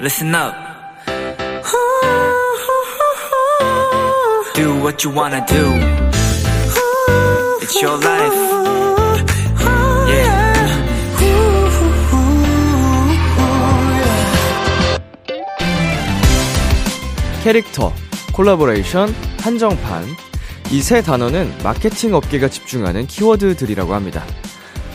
listen 0.00 0.34
up. 0.34 0.54
Do 4.54 4.74
what 4.82 5.04
you 5.04 5.10
wanna 5.14 5.44
do. 5.46 5.64
It's 7.62 7.80
your 7.82 7.96
life. 7.98 8.34
Yeah. 10.08 10.50
캐릭터, 17.42 17.92
콜라보레이션, 18.34 19.14
한정판. 19.40 20.04
이 20.72 20.82
세 20.82 21.02
단어는 21.02 21.52
마케팅 21.64 22.14
업계가 22.14 22.48
집중하는 22.48 23.06
키워드들이라고 23.08 23.92
합니다. 23.94 24.24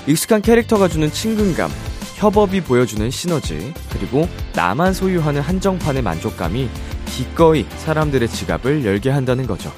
익숙한 0.08 0.42
캐릭터가 0.42 0.88
주는 0.88 1.12
친근감, 1.12 1.70
협업이 2.16 2.62
보여주는 2.62 3.10
시너지, 3.12 3.74
그리고 3.92 4.28
나만 4.56 4.94
소유하는 4.94 5.42
한정판의 5.42 6.02
만족감이 6.02 6.70
기꺼이 7.06 7.66
사람들의 7.78 8.28
지갑을 8.30 8.86
열게 8.86 9.10
한다는 9.10 9.46
거죠. 9.46 9.72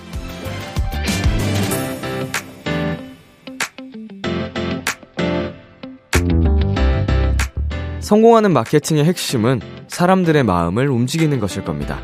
성공하는 7.99 8.53
마케팅의 8.53 9.03
핵심은 9.03 9.59
사람들의 9.87 10.43
마음을 10.43 10.87
움직이는 10.87 11.39
것일 11.39 11.65
겁니다. 11.65 11.99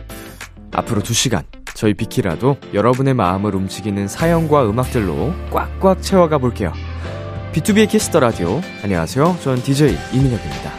앞으로 0.73 1.01
2시간, 1.01 1.43
저희 1.75 1.93
비키라도 1.93 2.57
여러분의 2.73 3.13
마음을 3.13 3.55
움직이는 3.55 4.07
사연과 4.07 4.67
음악들로 4.69 5.33
꽉꽉 5.51 6.01
채워가 6.01 6.39
볼게요. 6.39 6.73
B2B의 7.53 7.87
키스터 7.87 8.19
라디오. 8.19 8.61
안녕하세요. 8.83 9.37
전 9.43 9.61
DJ 9.61 9.95
이민혁입니다. 10.11 10.71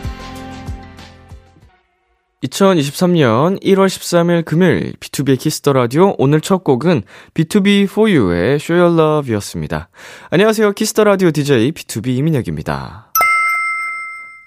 2023년 2.43 3.62
1월 3.62 3.87
13일 3.87 4.45
금요일 4.45 4.95
B2B의 4.95 5.38
키스터 5.38 5.73
라디오 5.73 6.16
오늘 6.18 6.40
첫 6.40 6.65
곡은 6.65 7.02
BTOB 7.32 8.12
4U의 8.12 8.57
Show 8.57 8.82
Your 8.82 9.01
Love이었습니다. 9.01 9.88
안녕하세요. 10.30 10.73
키스터 10.73 11.04
라디오 11.04 11.30
DJ 11.30 11.71
B2B 11.71 12.09
이민혁입니다. 12.09 13.13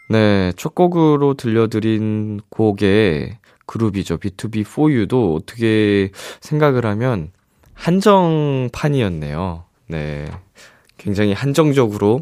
네, 0.10 0.52
첫 0.58 0.76
곡으로 0.76 1.36
들려드린 1.36 2.42
곡의 2.50 3.38
그룹이죠. 3.66 4.18
BTOB 4.18 4.94
4U도 4.94 5.34
어떻게 5.34 6.12
생각을 6.42 6.86
하면 6.86 7.32
한정판이었네요. 7.74 9.64
네. 9.88 10.26
굉장히 10.98 11.34
한정적으로 11.34 12.22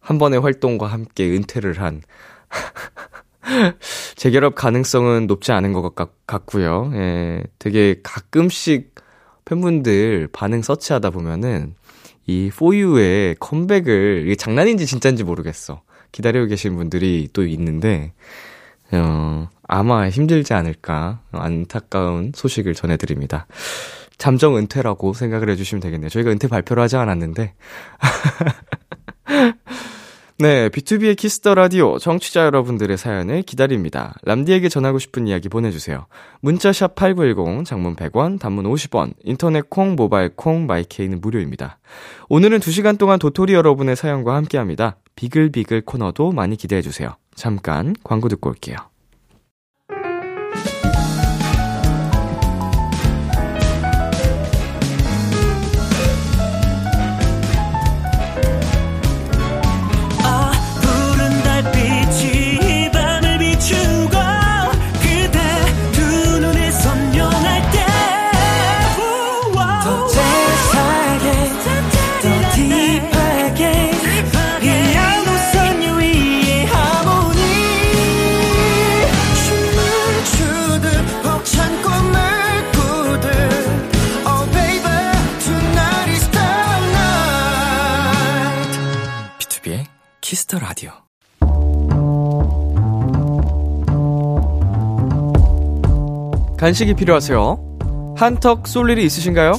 한 0.00 0.18
번의 0.18 0.40
활동과 0.40 0.86
함께 0.86 1.30
은퇴를 1.30 1.80
한 1.80 2.02
재결합 4.16 4.54
가능성은 4.54 5.26
높지 5.26 5.52
않은 5.52 5.72
것 5.72 5.94
같, 5.94 6.10
같고요. 6.26 6.90
예, 6.94 7.42
되게 7.58 8.00
가끔씩 8.02 8.94
팬분들 9.44 10.28
반응 10.32 10.62
서치하다 10.62 11.10
보면은 11.10 11.74
이 12.26 12.50
포유의 12.54 13.36
컴백을 13.40 14.22
이게 14.24 14.34
장난인지 14.34 14.86
진짜인지 14.86 15.24
모르겠어. 15.24 15.82
기다리고 16.12 16.46
계신 16.46 16.76
분들이 16.76 17.28
또 17.32 17.44
있는데 17.46 18.12
어, 18.92 19.48
아마 19.66 20.08
힘들지 20.08 20.54
않을까 20.54 21.20
안타까운 21.32 22.32
소식을 22.34 22.74
전해드립니다. 22.74 23.46
잠정 24.18 24.56
은퇴라고 24.56 25.12
생각을 25.12 25.48
해주시면 25.50 25.80
되겠네요. 25.80 26.08
저희가 26.08 26.30
은퇴 26.30 26.48
발표를 26.48 26.82
하지 26.82 26.96
않았는데. 26.96 27.54
네, 30.36 30.68
B2B의 30.68 31.16
키스터 31.16 31.54
라디오 31.54 31.98
청취자 31.98 32.44
여러분들의 32.46 32.98
사연을 32.98 33.42
기다립니다. 33.42 34.14
람디에게 34.24 34.68
전하고 34.68 34.98
싶은 34.98 35.28
이야기 35.28 35.48
보내주세요. 35.48 36.06
문자샵 36.40 36.96
8910, 36.96 37.64
장문 37.64 37.94
100원, 37.94 38.40
단문 38.40 38.64
50원, 38.64 39.14
인터넷 39.22 39.70
콩, 39.70 39.94
모바일 39.94 40.30
콩, 40.34 40.66
my 40.66 40.81
K는 40.81 41.20
무료입니다. 41.20 41.78
오늘은 42.28 42.58
2시간 42.58 42.98
동안 42.98 43.20
도토리 43.20 43.54
여러분의 43.54 43.94
사연과 43.94 44.34
함께합니다. 44.34 44.96
비글비글 45.14 45.82
코너도 45.82 46.32
많이 46.32 46.56
기대해주세요. 46.56 47.14
잠깐 47.36 47.94
광고 48.02 48.28
듣고 48.28 48.50
올게요. 48.50 48.76
Kiss 90.54 90.56
the 90.56 90.58
Radio. 90.58 90.90
간식이 96.56 96.94
필요하세요? 96.94 98.14
한턱 98.16 98.66
쏠 98.68 98.90
일이 98.90 99.04
있으신가요? 99.04 99.54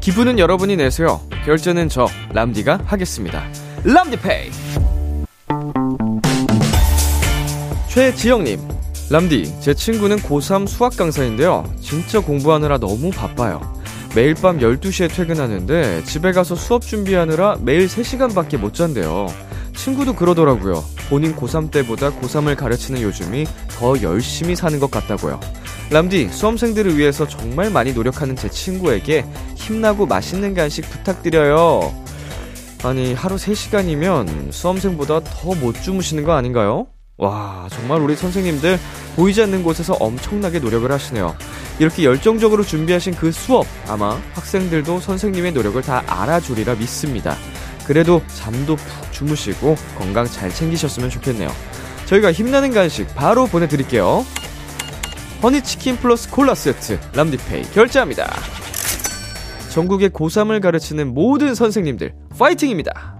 기분은 0.00 0.38
여러분이 0.38 0.76
내세요. 0.76 1.20
결제는 1.44 1.88
저 1.88 2.06
람디가 2.32 2.80
하겠습니다. 2.84 3.42
람디페이. 3.84 4.50
최지영님, 7.88 8.60
람디, 9.10 9.60
제 9.60 9.74
친구는 9.74 10.18
고3 10.18 10.66
수학 10.66 10.96
강사인데요. 10.96 11.64
진짜 11.80 12.20
공부하느라 12.20 12.78
너무 12.78 13.10
바빠요. 13.10 13.60
매일 14.14 14.34
밤 14.34 14.58
12시에 14.58 15.14
퇴근하는데 15.14 16.04
집에 16.04 16.32
가서 16.32 16.54
수업 16.54 16.82
준비하느라 16.82 17.56
매일 17.62 17.86
3시간밖에 17.86 18.58
못 18.58 18.74
잔대요. 18.74 19.26
친구도 19.82 20.14
그러더라고요. 20.14 20.84
본인 21.08 21.34
고3 21.34 21.72
때보다 21.72 22.10
고3을 22.12 22.56
가르치는 22.56 23.02
요즘이 23.02 23.46
더 23.68 24.00
열심히 24.00 24.54
사는 24.54 24.78
것 24.78 24.92
같다고요. 24.92 25.40
람디, 25.90 26.28
수험생들을 26.28 26.96
위해서 26.96 27.26
정말 27.26 27.68
많이 27.68 27.92
노력하는 27.92 28.36
제 28.36 28.48
친구에게 28.48 29.24
힘나고 29.56 30.06
맛있는 30.06 30.54
간식 30.54 30.82
부탁드려요. 30.82 31.92
아니, 32.84 33.12
하루 33.12 33.34
3시간이면 33.34 34.52
수험생보다 34.52 35.20
더 35.24 35.54
못 35.54 35.74
주무시는 35.82 36.22
거 36.22 36.32
아닌가요? 36.32 36.86
와, 37.16 37.66
정말 37.72 38.00
우리 38.00 38.14
선생님들 38.14 38.78
보이지 39.16 39.42
않는 39.42 39.64
곳에서 39.64 39.94
엄청나게 39.94 40.60
노력을 40.60 40.90
하시네요. 40.90 41.34
이렇게 41.80 42.04
열정적으로 42.04 42.62
준비하신 42.62 43.16
그 43.16 43.32
수업, 43.32 43.66
아마 43.88 44.16
학생들도 44.34 45.00
선생님의 45.00 45.52
노력을 45.52 45.82
다 45.82 46.04
알아주리라 46.06 46.76
믿습니다. 46.76 47.36
그래도 47.84 48.22
잠도 48.28 48.76
푹 48.76 49.11
주무시고 49.22 49.76
건강 49.96 50.26
잘 50.26 50.50
챙기셨으면 50.50 51.08
좋겠네요. 51.10 51.48
저희가 52.06 52.32
힘나는 52.32 52.72
간식 52.72 53.06
바로 53.14 53.46
보내드릴게요. 53.46 54.24
허니치킨 55.42 55.96
플러스 55.96 56.30
콜라 56.30 56.54
세트 56.54 56.98
람디페이 57.14 57.62
결제합니다. 57.72 58.30
전국의 59.70 60.10
고3을 60.10 60.60
가르치는 60.60 61.14
모든 61.14 61.54
선생님들 61.54 62.14
파이팅입니다. 62.38 63.16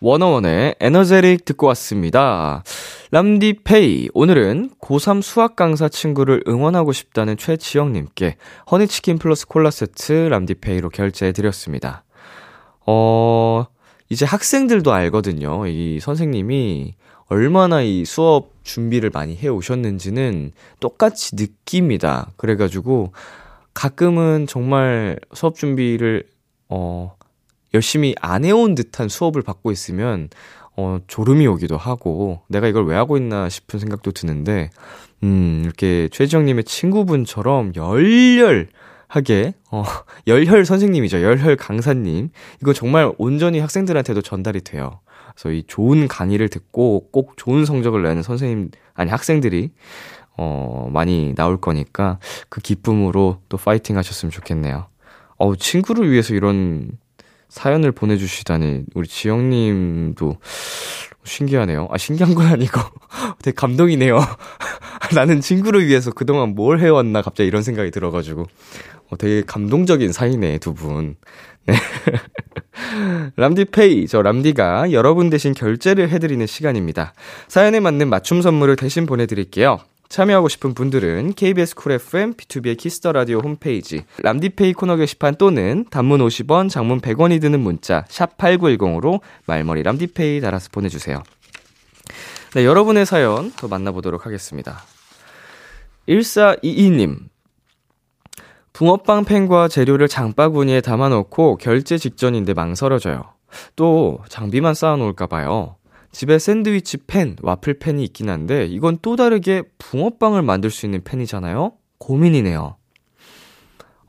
워너원의 0.00 0.76
Energetic 0.80 1.44
듣고 1.44 1.66
왔습니다. 1.68 2.62
람디페이 3.10 4.08
오늘은 4.14 4.70
고3 4.80 5.20
수학 5.20 5.56
강사 5.56 5.88
친구를 5.88 6.42
응원하고 6.48 6.92
싶다는 6.92 7.36
최지영님께 7.36 8.36
허니치킨 8.70 9.18
플러스 9.18 9.46
콜라 9.46 9.70
세트 9.70 10.12
람디페이로 10.30 10.88
결제해 10.88 11.32
드렸습니다. 11.32 12.04
어... 12.86 13.66
이제 14.10 14.26
학생들도 14.26 14.92
알거든요. 14.92 15.66
이 15.68 16.00
선생님이 16.00 16.94
얼마나 17.26 17.80
이 17.80 18.04
수업 18.04 18.50
준비를 18.64 19.10
많이 19.14 19.36
해 19.36 19.46
오셨는지는 19.46 20.50
똑같이 20.80 21.36
느낍니다. 21.36 22.32
그래가지고 22.36 23.12
가끔은 23.72 24.48
정말 24.48 25.16
수업 25.32 25.54
준비를, 25.54 26.24
어, 26.68 27.14
열심히 27.72 28.16
안 28.20 28.44
해온 28.44 28.74
듯한 28.74 29.08
수업을 29.08 29.42
받고 29.42 29.70
있으면, 29.70 30.28
어, 30.76 30.98
졸음이 31.06 31.46
오기도 31.46 31.76
하고, 31.76 32.42
내가 32.48 32.66
이걸 32.66 32.86
왜 32.86 32.96
하고 32.96 33.16
있나 33.16 33.48
싶은 33.48 33.78
생각도 33.78 34.10
드는데, 34.10 34.70
음, 35.22 35.62
이렇게 35.64 36.08
최지영님의 36.10 36.64
친구분처럼 36.64 37.74
열렬 37.76 38.68
하게 39.10 39.54
어 39.70 39.82
열혈 40.28 40.64
선생님이죠. 40.64 41.22
열혈 41.22 41.56
강사님. 41.56 42.30
이거 42.62 42.72
정말 42.72 43.12
온전히 43.18 43.58
학생들한테도 43.58 44.22
전달이 44.22 44.60
돼요. 44.62 45.00
그래서 45.34 45.50
이 45.50 45.64
좋은 45.66 46.06
강의를 46.06 46.48
듣고 46.48 47.08
꼭 47.10 47.36
좋은 47.36 47.64
성적을 47.64 48.02
내는 48.02 48.22
선생님 48.22 48.70
아니 48.94 49.10
학생들이 49.10 49.70
어, 50.36 50.88
많이 50.92 51.34
나올 51.34 51.60
거니까 51.60 52.18
그 52.48 52.60
기쁨으로 52.60 53.40
또 53.48 53.56
파이팅 53.56 53.98
하셨으면 53.98 54.30
좋겠네요. 54.30 54.86
어우, 55.38 55.56
친구를 55.56 56.10
위해서 56.10 56.34
이런 56.34 56.92
사연을 57.48 57.92
보내주시다니, 57.92 58.84
우리 58.94 59.08
지영님도 59.08 60.36
신기하네요. 61.24 61.88
아, 61.90 61.98
신기한 61.98 62.34
건 62.34 62.46
아니고 62.46 62.80
되게 63.42 63.54
감동이네요. 63.54 64.18
나는 65.14 65.40
친구를 65.40 65.86
위해서 65.86 66.10
그동안 66.10 66.54
뭘 66.54 66.80
해왔나 66.80 67.22
갑자기 67.22 67.48
이런 67.48 67.62
생각이 67.62 67.90
들어가지고. 67.90 68.46
어, 69.10 69.16
되게 69.16 69.42
감동적인 69.44 70.12
사이네, 70.12 70.58
두 70.58 70.72
분. 70.72 71.16
네. 71.66 71.74
람디페이, 73.36 74.06
저 74.06 74.22
람디가 74.22 74.92
여러분 74.92 75.30
대신 75.30 75.52
결제를 75.52 76.10
해드리는 76.10 76.46
시간입니다. 76.46 77.12
사연에 77.48 77.80
맞는 77.80 78.08
맞춤 78.08 78.40
선물을 78.40 78.76
대신 78.76 79.06
보내드릴게요. 79.06 79.80
참여하고 80.10 80.48
싶은 80.48 80.74
분들은 80.74 81.34
KBS 81.34 81.76
쿨 81.76 81.92
FM, 81.92 82.34
B2B의 82.34 82.76
키스터 82.76 83.12
라디오 83.12 83.38
홈페이지, 83.38 84.04
람디페이 84.18 84.72
코너 84.72 84.96
게시판 84.96 85.36
또는 85.36 85.86
단문 85.88 86.20
50원, 86.20 86.68
장문 86.68 87.00
100원이 87.00 87.40
드는 87.40 87.60
문자, 87.60 88.04
샵8910으로 88.08 89.20
말머리 89.46 89.84
람디페이 89.84 90.40
달아서 90.40 90.70
보내주세요. 90.72 91.22
네, 92.54 92.64
여러분의 92.64 93.06
사연 93.06 93.52
더 93.52 93.68
만나보도록 93.68 94.26
하겠습니다. 94.26 94.82
1422님. 96.08 97.28
붕어빵 98.72 99.24
팬과 99.24 99.68
재료를 99.68 100.08
장바구니에 100.08 100.80
담아놓고 100.80 101.58
결제 101.58 101.98
직전인데 101.98 102.54
망설여져요. 102.54 103.22
또 103.76 104.18
장비만 104.28 104.74
쌓아놓을까봐요. 104.74 105.76
집에 106.12 106.38
샌드위치 106.38 106.98
팬, 107.06 107.36
와플 107.42 107.78
팬이 107.78 108.02
있긴 108.04 108.28
한데 108.30 108.66
이건 108.66 108.98
또 109.00 109.16
다르게 109.16 109.62
붕어빵을 109.78 110.42
만들 110.42 110.70
수 110.70 110.86
있는 110.86 111.02
팬이잖아요? 111.04 111.72
고민이네요. 111.98 112.76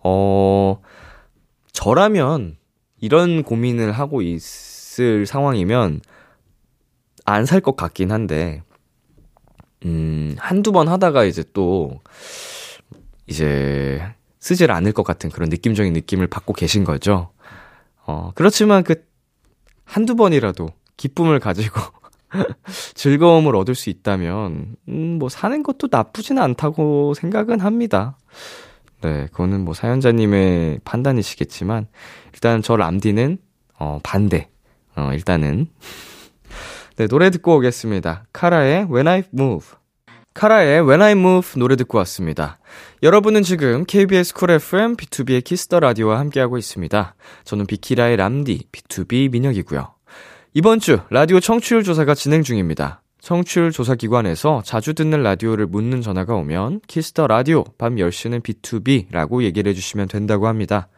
어, 0.04 0.82
저라면 1.72 2.58
이런 3.00 3.44
고민을 3.44 3.92
하고 3.92 4.22
있을 4.22 5.26
상황이면 5.26 6.02
안 7.26 7.46
살 7.46 7.62
것 7.62 7.76
같긴 7.76 8.12
한데, 8.12 8.64
음, 9.86 10.36
한두 10.40 10.72
번 10.72 10.88
하다가 10.88 11.24
이제 11.26 11.44
또, 11.54 12.02
이제 13.28 14.02
쓰질 14.40 14.72
않을 14.72 14.92
것 14.92 15.04
같은 15.04 15.30
그런 15.30 15.50
느낌적인 15.50 15.94
느낌을 15.94 16.28
받고 16.28 16.54
계신 16.54 16.84
거죠. 16.84 17.32
어, 18.06 18.32
그렇지만 18.36 18.84
그 18.84 19.06
한두 19.86 20.16
번이라도 20.16 20.70
기쁨을 21.02 21.40
가지고 21.40 21.82
즐거움을 22.94 23.56
얻을 23.56 23.76
수 23.76 23.90
있다면, 23.90 24.76
음, 24.88 25.18
뭐 25.20 25.30
사는 25.30 25.64
것도 25.64 25.88
나쁘진 25.92 26.38
않다고 26.38 27.14
생각은 27.16 27.60
합니다. 27.60 28.18
네, 29.02 29.28
그거는 29.32 29.66
뭐 29.66 29.74
사연자님의 29.74 30.82
판단이시겠지만, 30.86 31.88
일단 32.34 32.62
저 32.62 32.76
람디는, 32.78 33.40
어, 33.80 34.00
반대. 34.04 34.50
어, 34.96 35.12
일단은. 35.14 35.68
네, 36.98 37.08
노래 37.08 37.32
듣고 37.32 37.58
오겠습니다. 37.58 38.26
카라의 38.32 38.86
When 38.86 39.08
I 39.08 39.24
Move. 39.34 39.68
카라의 40.34 40.82
When 40.82 41.02
I 41.02 41.14
Move 41.14 41.60
노래 41.60 41.76
듣고 41.76 41.98
왔습니다. 42.00 42.60
여러분은 43.02 43.44
지금 43.44 43.84
KBS 43.86 44.34
쿨 44.34 44.52
FM 44.52 44.96
B2B의 44.96 45.44
키스터 45.44 45.80
라디오와 45.80 46.20
함께하고 46.20 46.58
있습니다. 46.58 47.16
저는 47.44 47.66
비키라의 47.66 48.18
람디 48.18 48.68
BTOB 48.72 49.32
민혁이고요. 49.32 50.01
이번 50.54 50.82
주 50.82 51.00
라디오 51.10 51.40
청취율 51.40 51.82
조사가 51.84 52.14
진행 52.14 52.44
중입니다. 52.44 53.02
청취율 53.22 53.72
조사 53.72 53.96
기관에서 53.96 54.62
자주 54.66 54.94
듣는 54.94 55.24
라디오를 55.24 55.66
묻는 55.66 56.02
전화가 56.02 56.36
오면 56.36 56.82
키스터 56.88 57.28
라디오 57.28 57.64
밤 57.78 57.96
10시는 57.96 58.44
B2B라고 58.44 59.44
얘기를 59.44 59.70
해주시면 59.70 60.10
된다고 60.10 60.48
합니다. 60.48 60.90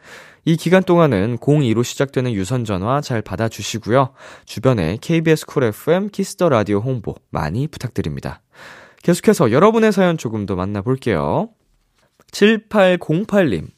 이 0.44 0.56
기간 0.56 0.82
동안은 0.82 1.38
02로 1.38 1.84
시작되는 1.84 2.32
유선 2.32 2.64
전화 2.64 3.00
잘 3.00 3.22
받아주시고요. 3.22 4.10
주변에 4.44 4.98
KBS 5.00 5.46
Cool 5.46 5.62
FM 5.64 6.08
Kiss 6.08 6.31
the 6.31 6.48
Radio 6.48 6.80
홍보 6.80 7.14
많이 7.30 7.68
부탁드립니다. 7.68 8.42
계속해서 9.04 9.52
여러분의 9.52 9.92
사연 9.92 10.18
조금 10.18 10.46
더 10.46 10.56
만나볼게요. 10.56 11.50
7808님. 12.32 13.68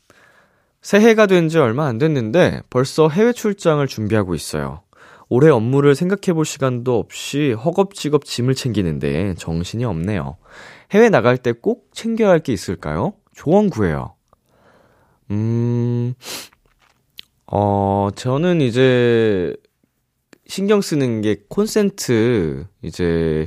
새해가 0.80 1.26
된 1.26 1.48
지 1.48 1.58
얼마 1.58 1.86
안 1.86 1.98
됐는데 1.98 2.62
벌써 2.70 3.10
해외 3.10 3.34
출장을 3.34 3.86
준비하고 3.86 4.34
있어요. 4.34 4.85
올해 5.28 5.50
업무를 5.50 5.94
생각해 5.94 6.34
볼 6.34 6.44
시간도 6.44 6.98
없이 6.98 7.52
허겁지겁 7.52 8.24
짐을 8.24 8.54
챙기는데 8.54 9.34
정신이 9.38 9.84
없네요. 9.84 10.36
해외 10.92 11.08
나갈 11.10 11.36
때 11.38 11.52
꼭 11.52 11.88
챙겨야 11.92 12.30
할 12.30 12.40
게 12.40 12.52
있을까요? 12.52 13.14
조언 13.34 13.68
구해요. 13.70 14.14
음, 15.30 16.14
어, 17.46 18.08
저는 18.14 18.60
이제 18.60 19.54
신경 20.46 20.80
쓰는 20.80 21.22
게 21.22 21.38
콘센트, 21.48 22.66
이제 22.82 23.46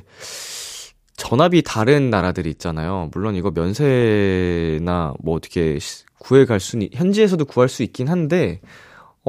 전압이 1.16 1.62
다른 1.64 2.10
나라들이 2.10 2.50
있잖아요. 2.52 3.10
물론 3.14 3.36
이거 3.36 3.52
면세나 3.52 5.14
뭐 5.22 5.36
어떻게 5.36 5.78
구해 6.20 6.46
갈 6.46 6.60
수는, 6.60 6.90
현지에서도 6.94 7.44
구할 7.46 7.70
수 7.70 7.84
있긴 7.84 8.10
한데, 8.10 8.60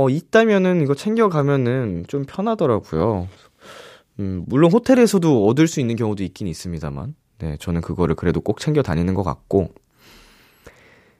어, 0.01 0.09
있다면은 0.09 0.81
이거 0.81 0.95
챙겨가면은 0.95 2.05
좀 2.09 2.25
편하더라고요. 2.25 3.29
음, 4.19 4.45
물론 4.47 4.73
호텔에서도 4.73 5.47
얻을 5.47 5.67
수 5.69 5.79
있는 5.79 5.95
경우도 5.95 6.23
있긴 6.25 6.47
있습니다만, 6.47 7.15
네, 7.39 7.59
저는 7.61 7.83
그거를 7.83 8.15
그래도 8.15 8.41
꼭 8.41 8.61
챙겨 8.61 8.81
다니는 8.81 9.13
것 9.13 9.23
같고, 9.23 9.69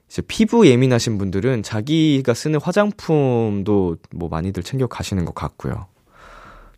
이제 0.09 0.23
피부 0.23 0.67
예민하신 0.67 1.19
분들은 1.19 1.63
자기가 1.63 2.33
쓰는 2.33 2.59
화장품도 2.59 3.97
뭐 4.13 4.29
많이들 4.31 4.63
챙겨 4.63 4.87
가시는 4.87 5.27
것 5.27 5.35
같고요. 5.35 5.87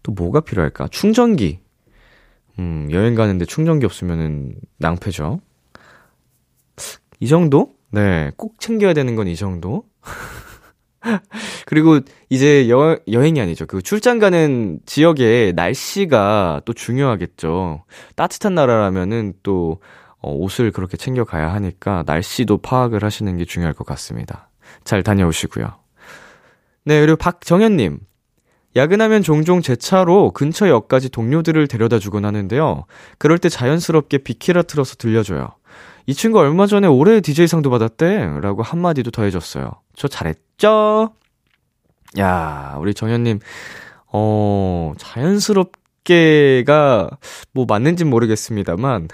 또 0.03 0.11
뭐가 0.11 0.41
필요할까? 0.41 0.89
충전기. 0.89 1.61
음, 2.59 2.89
여행 2.91 3.15
가는데 3.15 3.45
충전기 3.45 3.87
없으면은 3.87 4.57
낭패죠. 4.79 5.41
이 7.21 7.29
정도? 7.29 7.71
네, 7.93 8.33
꼭 8.37 8.59
챙겨야 8.59 8.93
되는 8.93 9.15
건 9.15 9.29
이 9.29 9.37
정도? 9.37 9.85
그리고 11.67 12.01
이제 12.29 12.69
여, 12.69 12.99
여행이 13.11 13.41
아니죠. 13.41 13.67
그 13.67 13.83
출장 13.83 14.19
가는 14.19 14.79
지역의 14.87 15.55
날씨가 15.55 16.63
또 16.65 16.73
중요하겠죠. 16.73 17.85
따뜻한 18.17 18.55
나라라면은 18.55 19.35
또 19.43 19.81
어, 20.21 20.33
옷을 20.33 20.71
그렇게 20.71 20.97
챙겨 20.97 21.25
가야 21.25 21.53
하니까 21.53 22.05
날씨도 22.07 22.59
파악을 22.59 23.03
하시는 23.03 23.37
게 23.37 23.45
중요할 23.45 23.75
것 23.75 23.85
같습니다. 23.85 24.49
잘 24.85 25.03
다녀오시고요. 25.03 25.67
네, 26.85 27.01
그리고 27.01 27.17
박정현님. 27.17 28.01
야근하면 28.75 29.23
종종 29.23 29.61
제 29.61 29.77
차로 29.77 30.31
근처 30.31 30.69
역까지 30.69 31.11
동료들을 31.11 31.69
데려다 31.69 31.99
주곤 31.99 32.25
하는데요. 32.25 32.87
그럴 33.19 33.39
때 33.39 33.51
자연스럽게 33.51 34.19
비키라 34.19 34.63
틀어서 34.63 34.95
들려줘요. 34.95 35.51
이 36.07 36.15
친구 36.15 36.39
얼마 36.39 36.67
전에 36.67 36.87
올해 36.87 37.21
DJ상도 37.21 37.71
받았대. 37.71 38.41
라고 38.41 38.63
한마디도 38.63 39.11
더해줬어요. 39.11 39.71
저 39.95 40.09
잘했죠? 40.09 41.13
야, 42.19 42.77
우리 42.79 42.93
정현님, 42.93 43.41
어, 44.13 44.93
자연스럽게가 44.99 46.39
뭐 47.53 47.65
맞는진 47.67 48.11
모르겠습니다만, 48.11 49.09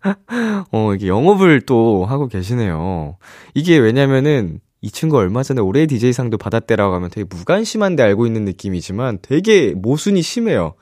어, 0.72 0.94
이게 0.94 1.08
영업을 1.08 1.62
또 1.62 2.04
하고 2.04 2.28
계시네요. 2.28 3.16
이게 3.54 3.78
왜냐면은, 3.78 4.60
이 4.82 4.90
친구 4.90 5.16
얼마 5.16 5.42
전에 5.42 5.60
올해 5.60 5.86
DJ상도 5.86 6.36
받았대라고 6.38 6.94
하면 6.94 7.10
되게 7.10 7.26
무관심한데 7.28 8.02
알고 8.02 8.26
있는 8.26 8.44
느낌이지만 8.44 9.18
되게 9.22 9.72
모순이 9.74 10.20
심해요. 10.22 10.74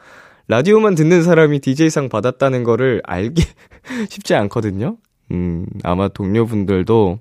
라디오만 0.46 0.94
듣는 0.94 1.22
사람이 1.22 1.60
DJ상 1.60 2.10
받았다는 2.10 2.64
거를 2.64 3.00
알기 3.04 3.42
쉽지 4.10 4.34
않거든요. 4.34 4.98
음, 5.30 5.64
아마 5.82 6.08
동료분들도 6.08 7.18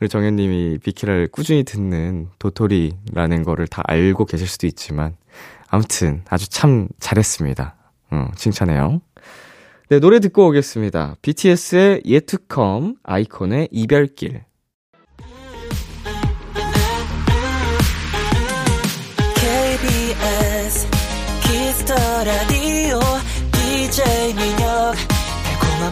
우리 0.00 0.08
정현님이 0.08 0.78
비키라를 0.78 1.28
꾸준히 1.28 1.64
듣는 1.64 2.28
도토리라는 2.38 3.42
거를 3.42 3.66
다 3.66 3.82
알고 3.86 4.26
계실 4.26 4.46
수도 4.46 4.66
있지만, 4.66 5.16
아무튼 5.68 6.22
아주 6.28 6.48
참 6.50 6.88
잘했습니다. 7.00 7.74
어, 8.10 8.28
칭찬해요. 8.36 9.00
네, 9.88 9.98
노래 9.98 10.20
듣고 10.20 10.46
오겠습니다. 10.48 11.16
BTS의 11.22 12.02
Yet 12.06 12.26
to 12.26 12.38
Come, 12.52 12.94
아이콘의 13.02 13.68
이별길. 13.72 14.42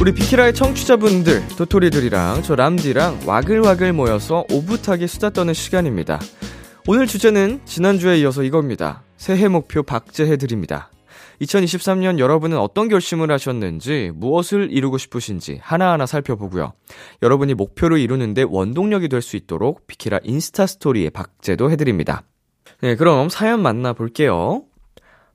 우리 0.00 0.12
비키라의 0.12 0.54
청취자분들 0.54 1.48
도토리들이랑 1.58 2.42
저 2.42 2.54
람디랑 2.54 3.20
와글와글 3.26 3.92
모여서 3.92 4.46
오붓하게 4.50 5.06
수다 5.06 5.28
떠는 5.30 5.52
시간입니다 5.52 6.18
오늘 6.88 7.06
주제는 7.06 7.60
지난주에 7.66 8.18
이어서 8.20 8.42
이겁니다 8.42 9.02
새해 9.18 9.48
목표 9.48 9.82
박제해드립니다 9.82 10.90
2023년 11.42 12.18
여러분은 12.18 12.58
어떤 12.58 12.88
결심을 12.88 13.30
하셨는지, 13.30 14.12
무엇을 14.14 14.70
이루고 14.72 14.98
싶으신지 14.98 15.58
하나하나 15.62 16.04
살펴보고요. 16.04 16.74
여러분이 17.22 17.54
목표를 17.54 17.98
이루는데 17.98 18.44
원동력이 18.46 19.08
될 19.08 19.22
수 19.22 19.36
있도록 19.36 19.86
비키라 19.86 20.18
인스타 20.22 20.66
스토리에 20.66 21.08
박제도 21.08 21.70
해드립니다. 21.70 22.24
네, 22.82 22.94
그럼 22.94 23.30
사연 23.30 23.62
만나볼게요. 23.62 24.64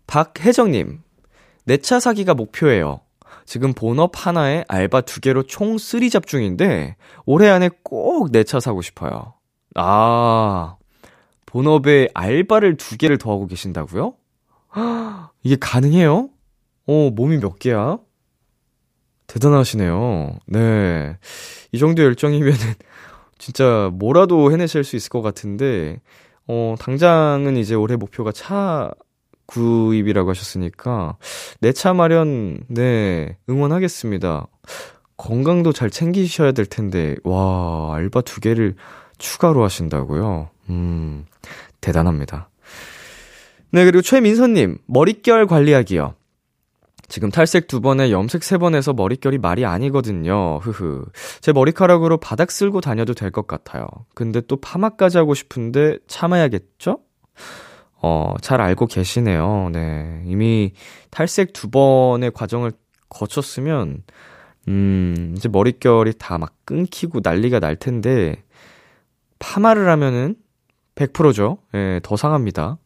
박혜정님, 0.06 1.00
내 1.64 1.78
차 1.78 2.00
사기가 2.00 2.36
목표예요. 2.36 3.02
지금 3.46 3.74
본업 3.74 4.12
하나에 4.26 4.66
알바 4.68 5.02
두 5.02 5.22
개로 5.22 5.44
총 5.44 5.76
3잡 5.78 6.26
중인데, 6.28 6.96
올해 7.26 7.50
안에 7.50 7.70
꼭 7.84 8.32
내 8.32 8.44
차 8.44 8.60
사고 8.60 8.82
싶어요. 8.82 9.34
아, 9.76 10.76
본업에 11.46 12.10
알바를 12.14 12.78
두 12.78 12.98
개를 12.98 13.18
더 13.18 13.32
하고 13.32 13.48
계신다고요? 13.48 14.16
이게 15.44 15.56
가능해요? 15.60 16.30
어, 16.88 17.10
몸이 17.14 17.38
몇 17.40 17.60
개야? 17.60 17.98
대단하시네요. 19.28 20.38
네. 20.48 21.18
이 21.72 21.80
정도 21.80 22.04
열정이면은 22.04 22.58
진짜 23.38 23.90
뭐라도 23.94 24.52
해내실 24.52 24.84
수 24.84 24.96
있을 24.96 25.10
것 25.10 25.22
같은데, 25.22 26.00
어, 26.48 26.76
당장은 26.80 27.58
이제 27.58 27.76
올해 27.76 27.96
목표가 27.96 28.32
차 28.32 28.92
구입이라고 29.48 30.30
하셨으니까, 30.32 31.18
내 31.62 31.72
차 31.72 31.94
마련, 31.94 32.60
네, 32.68 33.38
응원하겠습니다. 33.50 34.48
건강도 35.18 35.72
잘 35.72 35.90
챙기셔야 35.90 36.52
될 36.52 36.66
텐데, 36.66 37.16
와, 37.24 37.94
알바 37.96 38.22
두 38.22 38.42
개를 38.42 38.76
추가로 39.18 39.64
하신다고요? 39.64 40.50
음, 40.70 41.26
대단합니다. 41.82 42.50
네, 43.72 43.86
그리고 43.86 44.02
최민선님, 44.02 44.78
머릿결 44.88 45.48
관리하기요. 45.48 46.16
지금 47.08 47.30
탈색 47.30 47.68
두 47.68 47.82
번에 47.82 48.10
염색 48.12 48.44
세번 48.44 48.74
해서 48.74 48.92
머릿결이 48.92 49.38
말이 49.38 49.64
아니거든요. 49.64 50.58
흐흐. 50.64 51.06
제 51.40 51.52
머리카락으로 51.54 52.18
바닥 52.18 52.50
쓸고 52.52 52.82
다녀도 52.82 53.14
될 53.14 53.30
것 53.32 53.46
같아요. 53.46 53.86
근데 54.16 54.42
또 54.42 54.56
파마까지 54.60 55.18
하고 55.20 55.36
싶은데 55.36 56.00
참아야겠죠? 56.08 57.00
어, 58.08 58.36
잘 58.40 58.62
알고 58.62 58.86
계시네요. 58.86 59.70
네. 59.74 60.22
이미 60.28 60.74
탈색 61.10 61.54
두 61.54 61.72
번의 61.72 62.30
과정을 62.34 62.72
거쳤으면, 63.10 64.04
음, 64.68 65.34
이제 65.36 65.50
머릿결이 65.50 66.14
다 66.20 66.38
막 66.38 66.54
끊기고 66.66 67.22
난리가 67.24 67.60
날 67.60 67.76
텐데, 67.76 68.44
파마를 69.40 69.90
하면은 69.90 70.36
100%죠. 70.96 71.58
예, 71.74 72.00
더 72.04 72.16
상합니다. 72.16 72.78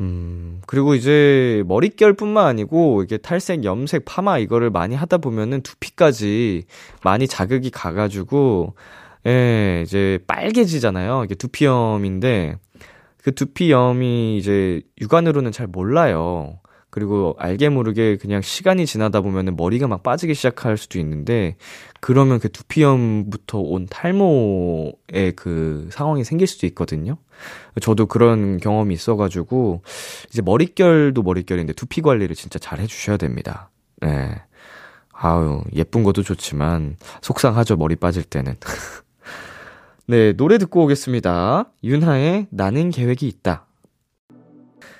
음, 0.00 0.60
그리고 0.66 0.94
이제 0.94 1.62
머릿결뿐만 1.66 2.46
아니고 2.46 3.02
이게 3.02 3.16
탈색, 3.18 3.64
염색, 3.64 4.04
파마 4.06 4.38
이거를 4.38 4.70
많이 4.70 4.94
하다 4.94 5.18
보면은 5.18 5.60
두피까지 5.62 6.64
많이 7.02 7.26
자극이 7.28 7.70
가가지고, 7.70 8.74
예, 9.26 9.82
이제 9.84 10.18
빨개지잖아요. 10.26 11.24
이게 11.24 11.34
두피염인데, 11.34 12.56
그 13.26 13.34
두피염이 13.34 14.38
이제 14.38 14.82
육안으로는 15.00 15.50
잘 15.50 15.66
몰라요. 15.66 16.60
그리고 16.90 17.34
알게 17.40 17.70
모르게 17.70 18.18
그냥 18.18 18.40
시간이 18.40 18.86
지나다 18.86 19.20
보면은 19.20 19.56
머리가 19.56 19.88
막 19.88 20.04
빠지기 20.04 20.32
시작할 20.32 20.76
수도 20.76 21.00
있는데, 21.00 21.56
그러면 22.00 22.38
그 22.38 22.48
두피염부터 22.52 23.58
온 23.58 23.86
탈모의 23.86 25.32
그 25.34 25.88
상황이 25.90 26.22
생길 26.22 26.46
수도 26.46 26.68
있거든요. 26.68 27.16
저도 27.80 28.06
그런 28.06 28.58
경험이 28.58 28.94
있어가지고, 28.94 29.82
이제 30.30 30.40
머릿결도 30.40 31.24
머릿결인데 31.24 31.72
두피 31.72 32.02
관리를 32.02 32.36
진짜 32.36 32.60
잘 32.60 32.78
해주셔야 32.78 33.16
됩니다. 33.16 33.70
네. 34.00 34.40
아유, 35.10 35.64
예쁜 35.74 36.04
것도 36.04 36.22
좋지만, 36.22 36.96
속상하죠, 37.22 37.74
머리 37.74 37.96
빠질 37.96 38.22
때는. 38.22 38.54
네, 40.08 40.32
노래 40.34 40.58
듣고 40.58 40.84
오겠습니다. 40.84 41.72
윤하의 41.82 42.46
나는 42.50 42.90
계획이 42.90 43.26
있다. 43.26 43.66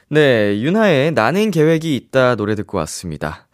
네, 0.09 0.61
윤하의 0.61 1.13
나는 1.13 1.53
계획이 1.53 1.95
있다 1.95 2.35
노래 2.35 2.57
듣고 2.57 2.79
왔습니다. 2.79 3.47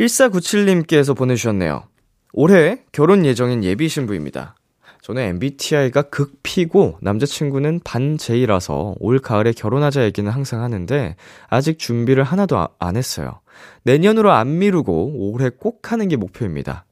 1497님께서 0.00 1.14
보내주셨네요. 1.14 1.84
올해 2.32 2.82
결혼 2.92 3.26
예정인 3.26 3.62
예비 3.62 3.90
신부입니다. 3.90 4.54
저는 5.02 5.20
MBTI가 5.20 6.04
극피고 6.04 6.96
남자친구는 7.02 7.80
반제이라서 7.84 8.94
올 9.00 9.18
가을에 9.18 9.52
결혼하자 9.52 10.04
얘기는 10.04 10.30
항상 10.30 10.62
하는데 10.62 11.14
아직 11.48 11.78
준비를 11.78 12.24
하나도 12.24 12.56
아, 12.56 12.68
안 12.78 12.96
했어요. 12.96 13.40
내년으로 13.82 14.32
안 14.32 14.58
미루고 14.58 15.30
올해 15.30 15.50
꼭 15.50 15.92
하는 15.92 16.08
게 16.08 16.16
목표입니다. 16.16 16.86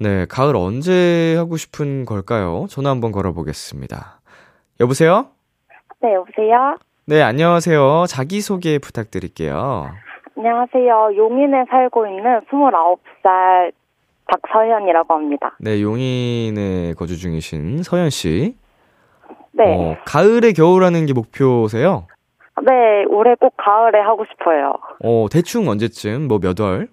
네, 0.00 0.26
가을 0.28 0.56
언제 0.56 1.34
하고 1.36 1.56
싶은 1.56 2.04
걸까요? 2.04 2.66
전화 2.68 2.90
한번 2.90 3.12
걸어보겠습니다. 3.12 4.20
여보세요? 4.80 5.26
네, 6.00 6.14
여보세요? 6.14 6.76
네, 7.06 7.22
안녕하세요. 7.22 8.04
자기소개 8.08 8.78
부탁드릴게요. 8.78 9.90
안녕하세요. 10.36 11.10
용인에 11.16 11.64
살고 11.70 12.06
있는 12.06 12.40
29살 12.50 13.72
박서현이라고 14.26 15.14
합니다. 15.14 15.56
네, 15.60 15.80
용인에 15.82 16.94
거주 16.94 17.18
중이신 17.18 17.82
서현 17.82 18.10
씨. 18.10 18.56
네. 19.52 19.64
어, 19.66 19.96
가을에 20.06 20.52
겨울하는 20.52 21.06
게 21.06 21.12
목표세요? 21.12 22.06
네, 22.62 23.04
올해 23.08 23.34
꼭 23.38 23.54
가을에 23.56 24.00
하고 24.00 24.24
싶어요. 24.30 24.74
어, 25.04 25.26
대충 25.30 25.68
언제쯤? 25.68 26.26
뭐 26.28 26.38
몇 26.38 26.58
월? 26.60 26.88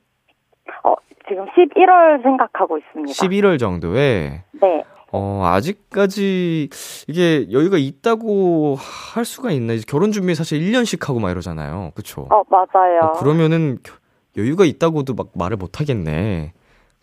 어, 1.30 1.46
지금 1.46 1.46
11월 1.46 2.24
생각하고 2.24 2.78
있습니다. 2.78 3.14
11월 3.14 3.60
정도에. 3.60 4.44
네. 4.62 4.84
어, 5.12 5.44
아직까지 5.46 6.70
이게 7.08 7.52
여유가 7.52 7.78
있다고 7.78 8.76
할 9.14 9.26
수가 9.26 9.52
있나? 9.52 9.74
이제 9.74 9.84
결혼 9.88 10.12
준비 10.12 10.36
사실 10.36 10.60
1년씩 10.60 11.08
하고 11.08 11.20
막 11.20 11.32
이러잖아요. 11.32 11.92
그쵸? 11.96 12.28
어, 12.30 12.44
맞아요. 12.50 13.02
어, 13.04 13.12
그러면은 13.14 13.80
겨- 13.84 13.96
여유가 14.38 14.66
있다고도 14.66 15.16
막 15.16 15.30
말을 15.36 15.58
못 15.58 15.80
하겠네. 15.80 16.54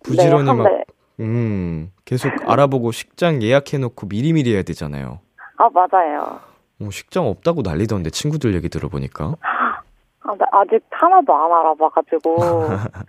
부지런히 0.04 0.42
네, 0.44 0.48
한 0.48 0.56
막, 0.58 0.64
달- 0.64 0.84
음, 1.18 1.90
계속 2.04 2.30
알아보고 2.46 2.92
식장 2.92 3.42
예약해놓고 3.42 4.06
미리미리 4.06 4.54
해야 4.54 4.62
되잖아요. 4.62 5.18
아, 5.56 5.68
맞아요. 5.70 6.38
어, 6.80 6.88
식장 6.92 7.26
없다고 7.26 7.62
난리던데 7.62 8.10
친구들 8.10 8.54
얘기 8.54 8.68
들어보니까. 8.68 9.34
아, 10.20 10.32
네, 10.38 10.44
아직 10.52 10.80
하나도 10.90 11.34
안 11.34 11.52
알아봐가지고. 11.52 12.36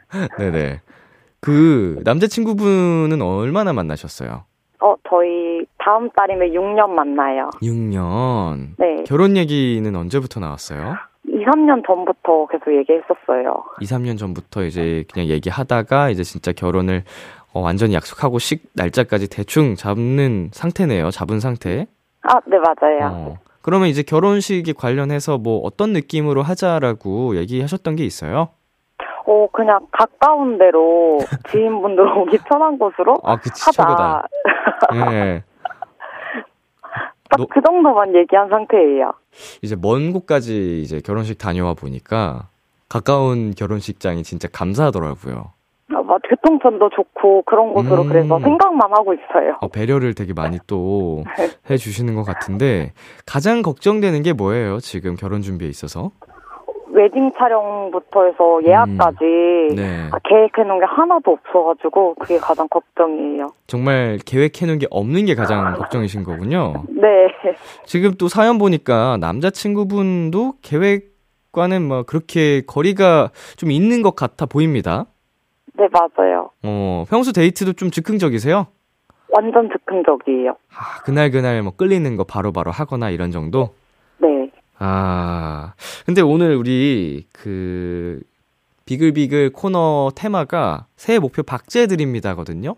네네. 0.40 0.82
그 1.42 2.00
남자친구분은 2.04 3.22
얼마나 3.22 3.74
만나셨어요? 3.74 4.44
어, 4.80 4.96
저희 5.10 5.66
다음 5.80 6.10
달이면 6.12 6.50
6년 6.50 6.90
만나요. 6.90 7.50
6년. 7.62 8.76
네. 8.78 9.04
결혼 9.06 9.38
얘기는 9.38 9.96
언제부터 9.96 10.40
나왔어요? 10.40 10.96
2, 11.28 11.46
3년 11.46 11.86
전부터 11.86 12.48
계속 12.48 12.76
얘기했었어요. 12.76 13.64
2, 13.82 13.86
3년 13.86 14.18
전부터 14.18 14.64
이제 14.66 15.04
그냥 15.12 15.30
얘기하다가 15.30 16.10
이제 16.10 16.24
진짜 16.24 16.52
결혼을 16.52 17.04
어, 17.54 17.62
완전히 17.62 17.96
약속하고 17.96 18.40
식 18.40 18.70
날짜까지 18.74 19.30
대충 19.30 19.76
잡는 19.76 20.50
상태네요. 20.54 21.10
잡은 21.12 21.40
상태. 21.40 21.88
아, 22.22 22.40
네, 22.46 22.58
맞아요. 22.58 23.14
어. 23.14 23.38
그러면 23.62 23.90
이제 23.90 24.04
결혼식에 24.04 24.74
관련해서 24.74 25.38
뭐 25.38 25.60
어떤 25.60 25.92
느낌으로 25.92 26.42
하자라고 26.44 27.36
얘기하셨던 27.38 27.96
게 27.96 28.06
있어요? 28.06 28.50
어, 29.28 29.48
그냥 29.52 29.86
가까운 29.92 30.58
데로 30.58 31.20
지인분들 31.52 32.18
오기 32.18 32.38
편한 32.50 32.80
곳으로 32.80 33.18
아, 33.24 33.36
그치. 33.38 33.72
최고다. 33.72 34.28
예. 34.96 35.44
딱 37.30 37.38
너- 37.38 37.46
그 37.50 37.62
정도만 37.62 38.16
얘기한 38.16 38.48
상태예요. 38.50 39.12
이제 39.62 39.76
먼 39.76 40.14
곳까지 40.14 40.82
이제 40.82 41.02
결혼식 41.02 41.38
다녀와 41.38 41.74
보니까 41.74 42.48
가까운 42.88 43.52
결혼식장이 43.52 44.24
진짜 44.24 44.48
감사하더라고요. 44.52 45.52
어, 45.94 46.04
막 46.04 46.22
교통편도 46.30 46.90
좋고 46.96 47.44
그런 47.44 47.74
곳으로 47.74 48.04
음. 48.04 48.08
그래서 48.08 48.40
생각만 48.40 48.92
하고 48.94 49.14
있어요. 49.14 49.58
어, 49.60 49.68
배려를 49.68 50.14
되게 50.14 50.32
많이 50.34 50.58
또 50.68 51.24
해주시는 51.70 52.16
것 52.16 52.24
같은데 52.24 52.94
가장 53.26 53.62
걱정되는 53.62 54.24
게 54.24 54.32
뭐예요? 54.32 54.80
지금 54.80 55.16
결혼 55.16 55.42
준비에 55.42 55.68
있어서? 55.68 56.12
웨딩 56.98 57.32
촬영부터 57.38 58.26
해서 58.26 58.60
예약까지 58.66 59.76
네. 59.76 60.10
아, 60.12 60.18
계획해놓은 60.28 60.80
게 60.80 60.86
하나도 60.86 61.32
없어가지고 61.32 62.16
그게 62.16 62.40
가장 62.40 62.68
걱정이에요. 62.70 63.50
정말 63.68 64.18
계획해놓은 64.26 64.80
게 64.80 64.88
없는 64.90 65.26
게 65.26 65.36
가장 65.36 65.76
걱정이신 65.76 66.24
거군요. 66.24 66.86
네. 66.90 67.28
지금 67.86 68.14
또 68.18 68.28
사연 68.28 68.58
보니까 68.58 69.18
남자친구분도 69.18 70.54
계획과는 70.64 71.88
뭐 71.88 72.02
그렇게 72.02 72.64
거리가 72.66 73.30
좀 73.58 73.70
있는 73.70 74.02
것 74.02 74.16
같아 74.16 74.48
보입니다. 74.48 75.06
네, 75.76 75.88
맞아요. 75.92 76.50
어, 76.64 77.06
평소 77.08 77.32
데이트도 77.32 77.74
좀 77.74 77.92
즉흥적이세요? 77.92 78.66
완전 79.30 79.70
즉흥적이에요. 79.72 80.50
아, 80.50 81.04
그날 81.04 81.30
그날 81.30 81.62
뭐 81.62 81.74
끌리는 81.76 82.16
거 82.18 82.24
바로바로 82.24 82.72
하거나 82.72 83.12
이런 83.12 83.30
정도? 83.30 83.76
네. 84.80 84.86
아, 84.86 85.74
근데 86.06 86.22
오늘 86.22 86.56
우리 86.56 87.28
그 87.34 88.22
비글비글 88.86 89.52
코너 89.52 90.12
테마가 90.16 90.86
새해 90.96 91.20
목표 91.20 91.44
박제드립니다거든요? 91.44 92.76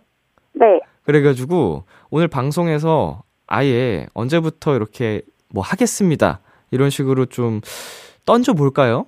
네. 0.53 0.79
그래가지고 1.03 1.83
오늘 2.09 2.27
방송에서 2.27 3.23
아예 3.47 4.07
언제부터 4.13 4.75
이렇게 4.75 5.21
뭐 5.53 5.63
하겠습니다. 5.63 6.39
이런 6.71 6.89
식으로 6.89 7.25
좀 7.25 7.61
던져볼까요? 8.25 9.05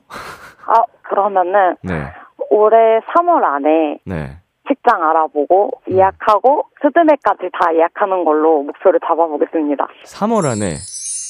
아, 0.65 0.83
그러면은 1.03 1.75
네, 1.83 2.11
올해 2.49 2.99
3월 2.99 3.43
안에 3.43 3.99
네. 4.05 4.37
직장 4.67 5.01
알아보고 5.03 5.71
음. 5.89 5.93
예약하고 5.93 6.65
스드메까지 6.81 7.49
다 7.59 7.73
예약하는 7.75 8.23
걸로 8.25 8.63
목표를 8.63 8.99
잡아보겠습니다. 9.05 9.87
3월 10.05 10.45
안에. 10.45 10.75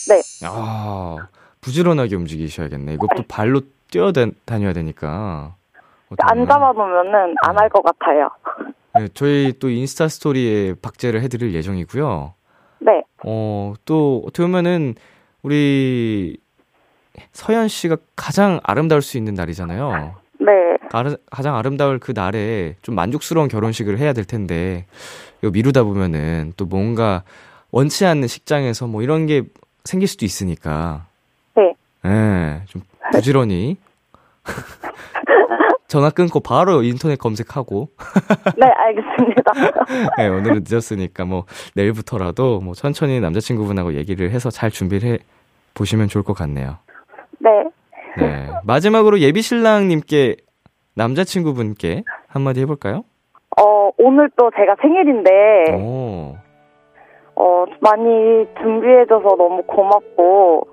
네. 0.10 0.22
아, 0.48 1.28
부지런하게 1.62 2.16
움직이셔야겠네. 2.16 2.94
이것도 2.96 3.24
발로 3.28 3.62
뛰어 3.90 4.12
다녀야 4.46 4.74
되니까. 4.74 5.56
안 6.20 6.46
잡아놓으면은 6.48 7.36
안 7.44 7.58
할 7.58 7.70
것 7.70 7.82
같아요. 7.84 8.30
네, 8.96 9.08
저희 9.14 9.54
또 9.60 9.70
인스타 9.70 10.10
스토리에 10.10 10.74
박제를 10.82 11.22
해드릴 11.22 11.54
예정이고요. 11.54 12.34
네. 12.80 13.04
어, 13.24 13.74
또 13.86 14.22
어떻게 14.26 14.44
보면은 14.44 14.96
우리 15.44 16.38
서현 17.32 17.68
씨가 17.70 17.98
가장 18.16 18.60
아름다울 18.64 19.02
수 19.02 19.18
있는 19.18 19.34
날이잖아요. 19.36 20.16
네. 20.40 20.52
가장 21.30 21.56
아름다울 21.56 22.00
그 22.00 22.12
날에 22.14 22.76
좀 22.82 22.96
만족스러운 22.96 23.48
결혼식을 23.48 23.98
해야 23.98 24.12
될 24.12 24.26
텐데 24.26 24.86
이거 25.42 25.52
미루다 25.52 25.84
보면은 25.84 26.52
또 26.58 26.66
뭔가 26.66 27.24
원치 27.72 28.06
않는 28.06 28.28
식장에서 28.28 28.88
뭐 28.88 29.02
이런 29.02 29.26
게 29.26 29.44
생길 29.86 30.08
수도 30.10 30.26
있으니까 30.26 31.06
네. 31.06 31.11
예, 32.06 32.62
좀 32.68 32.82
부지런히 33.12 33.78
전화 35.88 36.10
끊고 36.10 36.40
바로 36.40 36.84
인터넷 36.84 37.18
검색하고 37.18 37.90
네, 38.58 38.68
알겠습니다. 38.68 39.52
예, 40.20 40.28
오늘은 40.28 40.64
늦었으니까 40.68 41.26
뭐 41.26 41.46
내일부터라도 41.76 42.62
뭐 42.62 42.74
천천히 42.74 43.20
남자친구분하고 43.20 43.94
얘기를 43.96 44.32
해서 44.32 44.50
잘 44.50 44.72
준비를 44.72 45.10
해 45.10 45.18
보시면 45.74 46.08
좋을 46.08 46.24
것 46.24 46.34
같네요. 46.34 46.78
네. 47.40 47.50
네. 48.18 48.50
마지막으로 48.64 49.20
예비 49.20 49.42
신랑님께 49.42 50.38
남자친구분께 50.96 52.04
한마디 52.28 52.62
해볼까요? 52.62 53.04
어, 53.60 53.92
오늘 53.98 54.30
또 54.38 54.50
제가 54.56 54.76
생일인데, 54.82 55.74
오. 55.74 56.38
어, 57.36 57.66
많이 57.82 58.46
준비해줘서 58.62 59.36
너무 59.38 59.64
고맙고, 59.64 60.68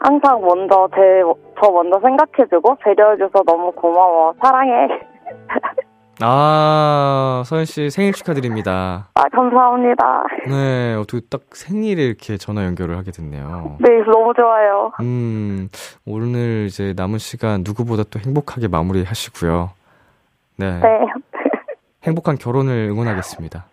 항상 0.00 0.40
먼저 0.40 0.88
제, 0.94 1.22
저 1.60 1.70
먼저 1.70 1.98
생각해주고, 2.00 2.76
배려해줘서 2.76 3.42
너무 3.44 3.72
고마워. 3.72 4.34
사랑해. 4.42 4.88
아, 6.20 7.42
서현 7.46 7.64
씨 7.64 7.90
생일 7.90 8.12
축하드립니다. 8.12 9.08
아, 9.14 9.22
감사합니다. 9.28 10.24
네, 10.48 10.94
어떻게 10.94 11.20
딱 11.30 11.42
생일에 11.52 12.02
이렇게 12.02 12.36
전화 12.36 12.64
연결을 12.64 12.96
하게 12.96 13.12
됐네요. 13.12 13.76
네, 13.78 13.88
너무 14.10 14.32
좋아요. 14.34 14.90
음, 15.00 15.68
오늘 16.06 16.66
이제 16.66 16.92
남은 16.96 17.18
시간 17.18 17.62
누구보다 17.64 18.02
또 18.10 18.18
행복하게 18.18 18.66
마무리 18.66 19.04
하시고요. 19.04 19.70
네. 20.56 20.80
네. 20.80 21.06
행복한 22.02 22.36
결혼을 22.36 22.88
응원하겠습니다. 22.90 23.66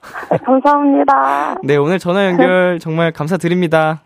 감사합니다. 0.46 1.56
네, 1.64 1.78
오늘 1.78 1.98
전화 2.00 2.26
연결 2.26 2.80
정말 2.80 3.12
감사드립니다. 3.12 4.02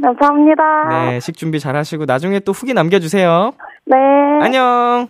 감사합니다. 0.00 0.88
네, 0.88 1.20
식 1.20 1.36
준비 1.36 1.60
잘 1.60 1.76
하시고 1.76 2.04
나중에 2.06 2.40
또 2.40 2.52
후기 2.52 2.74
남겨주세요. 2.74 3.52
네. 3.86 3.96
안녕! 4.40 5.08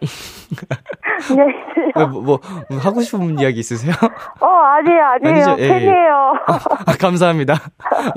안녕히 1.30 1.52
뭐, 1.94 2.06
뭐, 2.06 2.40
뭐 2.68 2.78
하고 2.78 3.00
싶은 3.00 3.38
이야기 3.38 3.60
있으세요? 3.60 3.94
어, 4.40 4.46
아니에요, 4.46 5.02
아니에요. 5.04 5.34
아니죠? 5.34 5.56
예, 5.58 5.64
예. 5.64 5.68
팬이에요. 5.68 6.34
아, 6.46 6.96
감사합니다. 7.00 7.54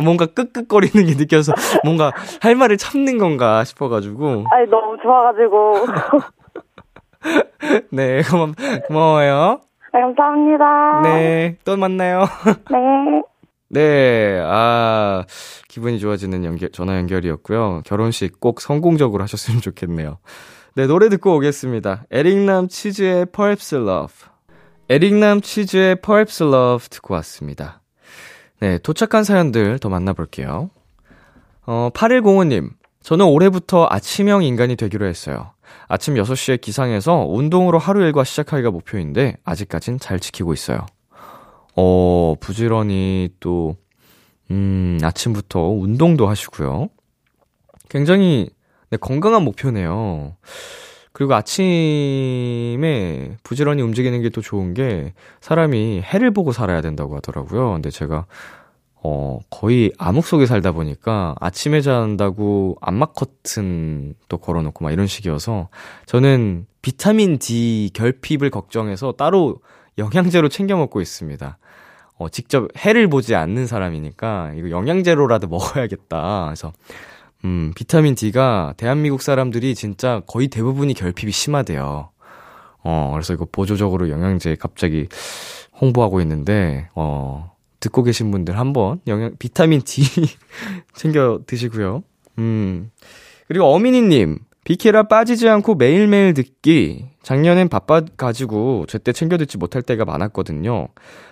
뭔가 0.04 0.26
끄끄거리는 0.26 1.06
게 1.06 1.16
느껴서 1.16 1.54
뭔가 1.84 2.12
할 2.42 2.56
말을 2.56 2.78
참는 2.78 3.18
건가 3.18 3.64
싶어가지고. 3.64 4.46
아니, 4.52 4.70
너무 4.70 4.98
좋아가지고. 5.02 5.74
네, 7.92 8.22
고마, 8.24 8.54
고마워요. 8.88 9.62
네, 9.94 10.02
감사합니다. 10.02 11.02
네, 11.04 11.58
또 11.64 11.78
만나요. 11.78 12.26
네. 12.70 13.22
네, 13.70 14.40
아, 14.44 15.26
기분이 15.68 16.00
좋아지는 16.00 16.46
연결, 16.46 16.70
전화 16.72 16.98
연결이었고요. 16.98 17.82
결혼식 17.86 18.40
꼭 18.40 18.62
성공적으로 18.62 19.24
하셨으면 19.24 19.62
좋겠네요. 19.62 20.20
네, 20.76 20.88
노래 20.88 21.10
듣고 21.10 21.36
오겠습니다. 21.36 22.06
에릭남 22.12 22.68
치즈의 22.70 23.26
Perhaps 23.34 23.76
Love. 23.76 24.16
에릭남 24.90 25.42
치즈의 25.42 25.98
Perhaps 26.02 26.44
Love 26.44 26.88
듣고 26.90 27.14
왔습니다. 27.16 27.82
네, 28.60 28.78
도착한 28.78 29.24
사연들 29.24 29.80
더 29.80 29.90
만나볼게요. 29.90 30.70
어, 31.66 31.90
8105님. 31.94 32.70
저는 33.02 33.26
올해부터 33.26 33.88
아침형 33.90 34.44
인간이 34.44 34.76
되기로 34.76 35.06
했어요. 35.06 35.52
아침 35.88 36.16
6시에 36.16 36.60
기상해서 36.62 37.26
운동으로 37.28 37.80
하루 37.80 38.02
일과 38.02 38.24
시작하기가 38.24 38.72
목표인데, 38.72 39.38
아직까진 39.44 40.00
잘 40.00 40.20
지키고 40.20 40.54
있어요. 40.54 40.86
어, 41.78 42.36
부지런히 42.40 43.30
또, 43.40 43.76
음, 44.52 44.98
아침부터 45.04 45.60
운동도 45.62 46.28
하시고요. 46.28 46.90
굉장히 47.90 48.50
네, 48.90 48.98
건강한 48.98 49.44
목표네요. 49.44 50.36
그리고 51.14 51.34
아침에 51.36 53.38
부지런히 53.44 53.82
움직이는 53.82 54.22
게 54.22 54.30
또 54.30 54.42
좋은 54.42 54.74
게 54.74 55.14
사람이 55.42 56.02
해를 56.02 56.32
보고 56.32 56.52
살아야 56.52 56.82
된다고 56.82 57.16
하더라고요. 57.18 57.74
근데 57.74 57.90
제가 57.90 58.26
어, 59.04 59.40
거의 59.50 59.92
암흑 59.98 60.26
속에 60.26 60.46
살다 60.46 60.72
보니까 60.74 61.36
아침에 61.40 61.82
잔다고 61.82 62.78
암막 62.82 63.14
커튼 63.14 64.16
또 64.30 64.38
걸어놓고 64.38 64.84
막 64.84 64.92
이런 64.92 65.08
식이어서 65.08 65.70
저는 66.06 66.66
비타민 66.82 67.38
D 67.40 67.92
결핍을 67.94 68.50
걱정해서 68.50 69.14
따로 69.14 69.58
영양제로 69.98 70.50
챙겨 70.50 70.76
먹고 70.78 71.02
있습니다. 71.02 71.58
어, 72.18 72.30
직접 72.30 72.70
해를 72.78 73.08
보지 73.08 73.36
않는 73.36 73.68
사람이니까 73.68 74.54
이거 74.56 74.70
영양제로라도 74.70 75.48
먹어야겠다. 75.50 76.46
그래서 76.46 76.74
음, 77.46 77.72
비타민 77.76 78.16
D가 78.16 78.74
대한민국 78.78 79.22
사람들이 79.22 79.76
진짜 79.76 80.22
거의 80.28 80.48
대부분이 80.48 80.94
결핍이 80.94 81.32
심하대요. 81.32 82.10
어, 82.84 83.10
그래서 83.14 83.34
이거 83.34 83.46
보조적으로 83.52 84.10
영양제 84.10 84.56
갑자기 84.60 85.08
홍보하고 85.80 86.22
있는데, 86.22 86.90
어, 86.96 87.52
듣고 87.80 88.04
계신 88.04 88.32
분들 88.32 88.58
한번 88.58 89.02
영양, 89.08 89.36
비타민 89.38 89.82
D 89.82 90.02
챙겨 90.96 91.42
드시고요. 91.46 92.04
음. 92.40 92.92
그리고 93.48 93.66
어미니 93.66 94.02
님, 94.04 94.40
비키라 94.64 95.04
빠지지 95.04 95.48
않고 95.48 95.76
매일매일 95.76 96.34
듣기. 96.34 97.06
작년엔 97.28 97.68
바빠가지고 97.68 98.86
제때 98.88 99.12
챙겨 99.12 99.36
듣지 99.36 99.58
못할 99.58 99.82
때가 99.82 100.06
많았거든요. 100.06 100.88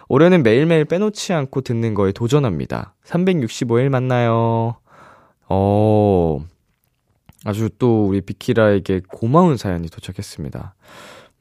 올해는 0.10 0.44
매일매일 0.44 0.84
빼놓지 0.84 1.32
않고 1.32 1.62
듣는 1.62 1.94
거에 1.94 2.12
도전합니다. 2.12 2.96
365일 3.06 3.88
만나요. 3.88 4.76
어, 5.48 6.46
아주 7.46 7.70
또 7.80 8.08
우리 8.08 8.20
비키라에게 8.20 9.04
고마운 9.08 9.56
사연이 9.56 9.88
도착했습니다. 9.88 10.76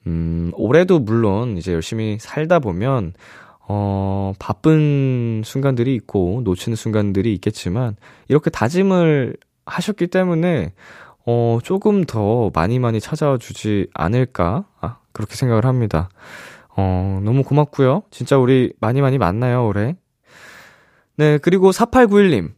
음, 0.07 0.53
올해도 0.55 1.01
물론 1.01 1.57
이제 1.59 1.73
열심히 1.73 2.19
살다 2.21 2.61
보면, 2.61 3.15
어, 3.67 4.35
바쁜 4.39 5.43
순간들이 5.45 5.97
있고, 5.97 6.43
놓치는 6.45 6.77
순간들이 6.77 7.35
있겠지만, 7.35 7.97
이렇게 8.29 8.51
다짐을 8.51 9.37
하셨기 9.67 10.07
때문에, 10.07 10.75
어, 11.27 11.59
조금 11.63 12.05
더 12.05 12.51
많이 12.55 12.79
많이 12.79 13.01
찾아와 13.01 13.39
주지 13.39 13.87
않을까? 13.95 14.65
아, 14.81 14.99
그렇게 15.13 15.35
생각을 15.37 15.65
합니다. 15.65 16.09
어, 16.77 17.21
너무 17.25 17.43
고맙고요. 17.45 18.03
진짜 18.11 18.37
우리 18.37 18.73
많이 18.81 19.01
많이 19.01 19.17
만나요, 19.19 19.67
올해. 19.67 19.97
네, 21.17 21.39
그리고 21.39 21.71
4891님. 21.71 22.53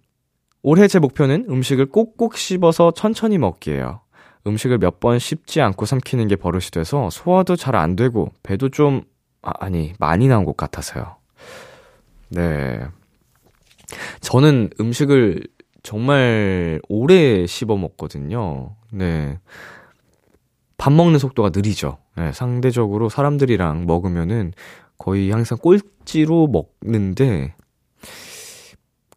올해 0.63 0.89
제 0.89 0.99
목표는 0.99 1.47
음식을 1.49 1.87
꼭꼭 1.87 2.37
씹어서 2.37 2.91
천천히 2.93 3.39
먹기예요. 3.39 4.01
음식을 4.47 4.79
몇 4.79 4.99
번 5.01 5.19
씹지 5.19 5.61
않고 5.61 5.87
삼키는 5.87 6.27
게 6.29 6.37
버릇이 6.37 6.67
돼서 6.73 7.11
소화도 7.11 7.57
잘 7.57 7.77
안 7.77 7.95
되고 7.95 8.33
배도 8.43 8.71
좀 8.71 9.03
아, 9.43 9.53
아니 9.61 9.93
많이 9.99 10.27
나온 10.29 10.45
것 10.45 10.57
같아서요. 10.57 11.17
네. 12.31 12.81
저는 14.21 14.71
음식을 14.81 15.45
정말 15.87 16.81
오래 16.88 17.46
씹어 17.46 17.77
먹거든요. 17.77 18.75
네. 18.90 19.38
밥 20.77 20.92
먹는 20.92 21.20
속도가 21.20 21.51
느리죠. 21.55 21.99
네, 22.16 22.33
상대적으로 22.33 23.09
사람들이랑 23.09 23.87
먹으면은 23.87 24.53
거의 24.99 25.31
항상 25.31 25.59
꼴찌로 25.59 26.49
먹는데, 26.83 27.55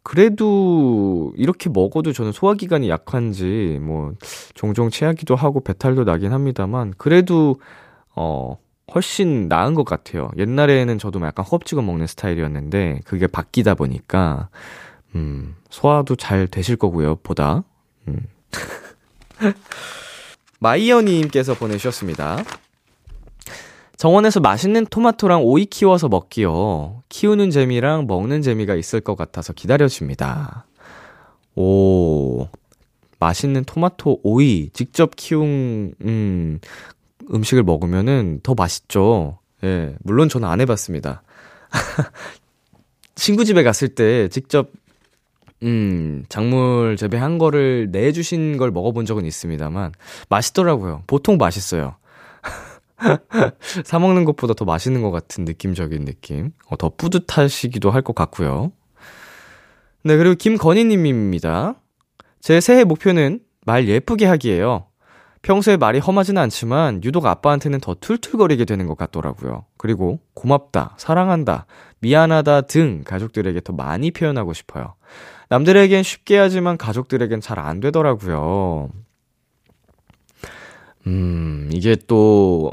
그래도 0.04 1.32
이렇게 1.36 1.68
먹어도 1.68 2.12
저는 2.12 2.30
소화기관이 2.30 2.88
약한지, 2.88 3.80
뭐, 3.82 4.12
종종 4.54 4.90
체하기도 4.90 5.34
하고 5.34 5.60
배탈도 5.60 6.04
나긴 6.04 6.32
합니다만, 6.32 6.94
그래도, 6.96 7.56
어, 8.14 8.56
훨씬 8.94 9.48
나은 9.48 9.74
것 9.74 9.84
같아요. 9.84 10.30
옛날에는 10.38 10.98
저도 10.98 11.20
약간 11.26 11.44
허겁지겁 11.44 11.84
먹는 11.84 12.06
스타일이었는데, 12.06 13.00
그게 13.04 13.26
바뀌다 13.26 13.74
보니까, 13.74 14.48
음, 15.14 15.56
소화도 15.70 16.16
잘 16.16 16.46
되실 16.46 16.76
거고요, 16.76 17.16
보다. 17.16 17.64
음. 18.08 18.26
마이어님께서 20.60 21.54
보내주셨습니다. 21.54 22.44
정원에서 23.96 24.40
맛있는 24.40 24.86
토마토랑 24.86 25.42
오이 25.44 25.66
키워서 25.66 26.08
먹기요. 26.08 27.02
키우는 27.08 27.50
재미랑 27.50 28.06
먹는 28.06 28.40
재미가 28.40 28.74
있을 28.74 29.00
것 29.00 29.14
같아서 29.14 29.52
기다려집니다. 29.52 30.66
오, 31.54 32.48
맛있는 33.18 33.64
토마토, 33.64 34.20
오이, 34.22 34.70
직접 34.72 35.16
키운, 35.16 35.92
음, 36.02 36.60
음식을 37.30 37.62
먹으면은 37.62 38.40
더 38.42 38.54
맛있죠. 38.54 39.38
예, 39.62 39.94
물론 40.02 40.28
저는 40.28 40.48
안 40.48 40.60
해봤습니다. 40.62 41.22
친구 43.14 43.44
집에 43.44 43.62
갔을 43.62 43.94
때 43.94 44.28
직접 44.28 44.70
음, 45.62 46.24
작물 46.28 46.96
재배한 46.96 47.38
거를 47.38 47.88
내주신 47.90 48.56
걸 48.56 48.70
먹어본 48.70 49.04
적은 49.04 49.26
있습니다만, 49.26 49.92
맛있더라고요. 50.28 51.02
보통 51.06 51.36
맛있어요. 51.36 51.96
사먹는 53.84 54.24
것보다 54.24 54.54
더 54.54 54.64
맛있는 54.64 55.02
것 55.02 55.10
같은 55.10 55.44
느낌적인 55.44 56.04
느낌. 56.04 56.50
어, 56.66 56.76
더 56.76 56.90
뿌듯하시기도 56.96 57.90
할 57.90 58.02
것 58.02 58.14
같고요. 58.14 58.72
네, 60.02 60.16
그리고 60.16 60.34
김건희님입니다. 60.34 61.74
제 62.40 62.60
새해 62.60 62.84
목표는 62.84 63.40
말 63.66 63.86
예쁘게 63.86 64.24
하기예요. 64.26 64.86
평소에 65.42 65.76
말이 65.76 65.98
험하지는 65.98 66.40
않지만 66.42 67.02
유독 67.04 67.24
아빠한테는 67.26 67.80
더 67.80 67.94
툴툴거리게 67.94 68.64
되는 68.66 68.86
것 68.86 68.96
같더라고요. 68.96 69.64
그리고 69.78 70.20
고맙다, 70.34 70.94
사랑한다, 70.98 71.66
미안하다 72.00 72.62
등 72.62 73.02
가족들에게 73.06 73.60
더 73.60 73.72
많이 73.72 74.10
표현하고 74.10 74.52
싶어요. 74.52 74.94
남들에겐 75.50 76.02
쉽게 76.02 76.38
하지만 76.38 76.78
가족들에겐 76.78 77.40
잘 77.40 77.58
안 77.58 77.80
되더라고요. 77.80 78.88
음, 81.06 81.70
이게 81.72 81.96
또, 82.06 82.72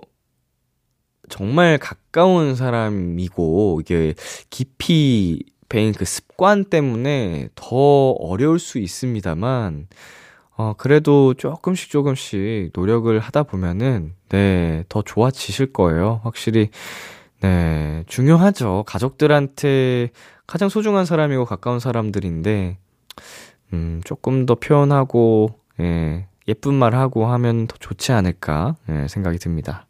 정말 1.29 1.77
가까운 1.77 2.55
사람이고, 2.55 3.81
이게 3.81 4.13
깊이 4.49 5.43
배인 5.69 5.91
그 5.93 6.05
습관 6.05 6.63
때문에 6.65 7.49
더 7.55 8.11
어려울 8.11 8.59
수 8.59 8.79
있습니다만, 8.79 9.87
어, 10.57 10.73
그래도 10.77 11.33
조금씩 11.35 11.89
조금씩 11.91 12.71
노력을 12.75 13.17
하다 13.19 13.43
보면은, 13.43 14.13
네, 14.29 14.83
더 14.89 15.01
좋아지실 15.03 15.73
거예요. 15.73 16.21
확실히, 16.23 16.69
네, 17.41 18.03
중요하죠. 18.07 18.83
가족들한테 18.87 20.11
가장 20.47 20.69
소중한 20.69 21.05
사람이고 21.05 21.45
가까운 21.45 21.79
사람들인데, 21.79 22.77
음, 23.73 24.01
조금 24.05 24.45
더 24.45 24.55
표현하고, 24.55 25.59
예, 25.81 26.27
예쁜 26.47 26.73
말 26.73 26.95
하고 26.95 27.27
하면 27.27 27.67
더 27.67 27.75
좋지 27.77 28.13
않을까, 28.13 28.75
예, 28.89 29.07
생각이 29.07 29.37
듭니다. 29.37 29.85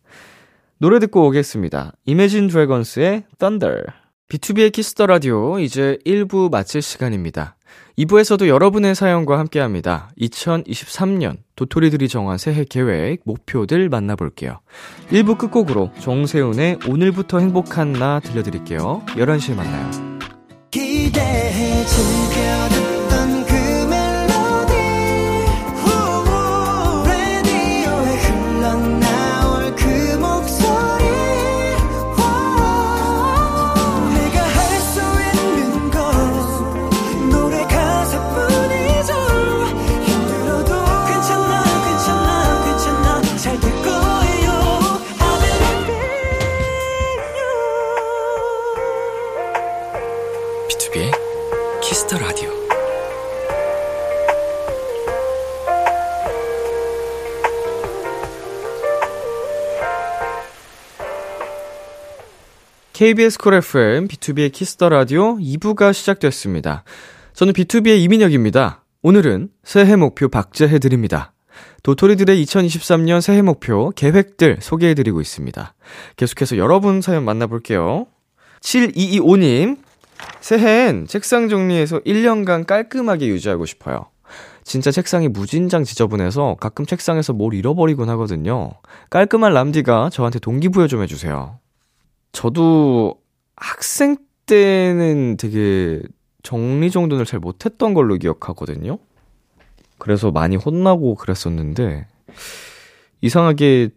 노래 0.79 0.99
듣고 0.99 1.25
오겠습니다. 1.27 1.93
Imagine 2.07 2.49
Dragons의 2.49 3.23
Thunder. 3.37 3.85
B2B의 4.29 4.71
키스터 4.73 5.05
라디오, 5.05 5.59
이제 5.59 5.97
1부 6.05 6.51
마칠 6.51 6.81
시간입니다. 6.81 7.55
2부에서도 7.97 8.47
여러분의 8.47 8.93
사연과 8.93 9.39
함께 9.39 9.59
합니다. 9.59 10.09
2023년 10.19 11.37
도토리들이 11.55 12.07
정한 12.07 12.37
새해 12.37 12.63
계획, 12.63 13.21
목표들 13.23 13.89
만나볼게요. 13.89 14.59
1부 15.09 15.37
끝곡으로 15.37 15.91
정세훈의 15.99 16.79
오늘부터 16.87 17.39
행복한 17.39 17.93
나 17.93 18.19
들려드릴게요. 18.19 19.03
11시에 19.07 19.55
만나요. 19.55 20.06
기대해 21.07 21.85
즐겨 21.85 22.69
듣 22.69 22.76
KBS 62.97 63.37
쿨 63.37 63.53
FM, 63.53 64.07
B2B의 64.07 64.51
키스터 64.51 64.89
라디오 64.89 65.37
2부가 65.37 65.93
시작됐습니다. 65.93 66.83
저는 67.33 67.53
BTOB의 67.53 67.99
이민혁입니다. 67.99 68.83
오늘은 69.03 69.49
새해 69.63 69.95
목표 69.95 70.29
박제해드립니다. 70.29 71.31
도토리들의 71.83 72.43
2023년 72.43 73.21
새해 73.21 73.43
목표, 73.43 73.91
계획들 73.91 74.57
소개해드리고 74.61 75.21
있습니다. 75.21 75.75
계속해서 76.15 76.57
여러분 76.57 77.01
사연 77.01 77.23
만나볼게요. 77.23 78.07
7225님, 78.61 79.77
새해엔 80.41 81.05
책상 81.05 81.49
정리해서 81.49 81.99
1년간 81.99 82.65
깔끔하게 82.65 83.27
유지하고 83.27 83.67
싶어요. 83.67 84.07
진짜 84.63 84.89
책상이 84.89 85.27
무진장 85.27 85.83
지저분해서 85.83 86.57
가끔 86.59 86.87
책상에서 86.87 87.33
뭘 87.33 87.53
잃어버리곤 87.53 88.09
하거든요. 88.09 88.71
깔끔한 89.11 89.53
람디가 89.53 90.09
저한테 90.11 90.39
동기부여 90.39 90.87
좀 90.87 91.03
해주세요. 91.03 91.59
저도 92.31 93.15
학생 93.55 94.17
때는 94.45 95.37
되게 95.37 96.01
정리정돈을 96.43 97.25
잘 97.25 97.39
못했던 97.39 97.93
걸로 97.93 98.15
기억하거든요. 98.15 98.99
그래서 99.97 100.31
많이 100.31 100.55
혼나고 100.55 101.15
그랬었는데, 101.15 102.05
이상하게, 103.21 103.89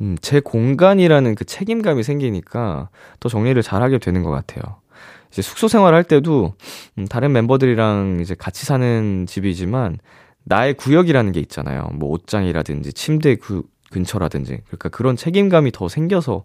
음, 0.00 0.16
제 0.22 0.40
공간이라는 0.40 1.34
그 1.34 1.44
책임감이 1.44 2.02
생기니까 2.02 2.88
더 3.18 3.28
정리를 3.28 3.60
잘하게 3.62 3.98
되는 3.98 4.22
것 4.22 4.30
같아요. 4.30 4.80
이제 5.30 5.42
숙소 5.42 5.68
생활할 5.68 6.04
때도, 6.04 6.54
음, 6.98 7.06
다른 7.06 7.32
멤버들이랑 7.32 8.20
이제 8.22 8.34
같이 8.34 8.64
사는 8.64 9.26
집이지만, 9.26 9.98
나의 10.44 10.74
구역이라는 10.74 11.32
게 11.32 11.40
있잖아요. 11.40 11.90
뭐 11.94 12.08
옷장이라든지 12.10 12.92
침대 12.92 13.36
그 13.36 13.62
근처라든지. 13.90 14.58
그러니까 14.66 14.88
그런 14.88 15.16
책임감이 15.16 15.72
더 15.72 15.88
생겨서 15.88 16.44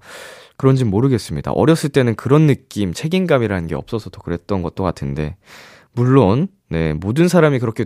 그런진 0.57 0.89
모르겠습니다. 0.89 1.51
어렸을 1.51 1.89
때는 1.89 2.15
그런 2.15 2.47
느낌, 2.47 2.93
책임감이라는 2.93 3.67
게 3.67 3.75
없어서 3.75 4.09
더 4.09 4.21
그랬던 4.21 4.61
것도 4.61 4.83
같은데, 4.83 5.35
물론, 5.93 6.47
네, 6.69 6.93
모든 6.93 7.27
사람이 7.27 7.59
그렇게 7.59 7.85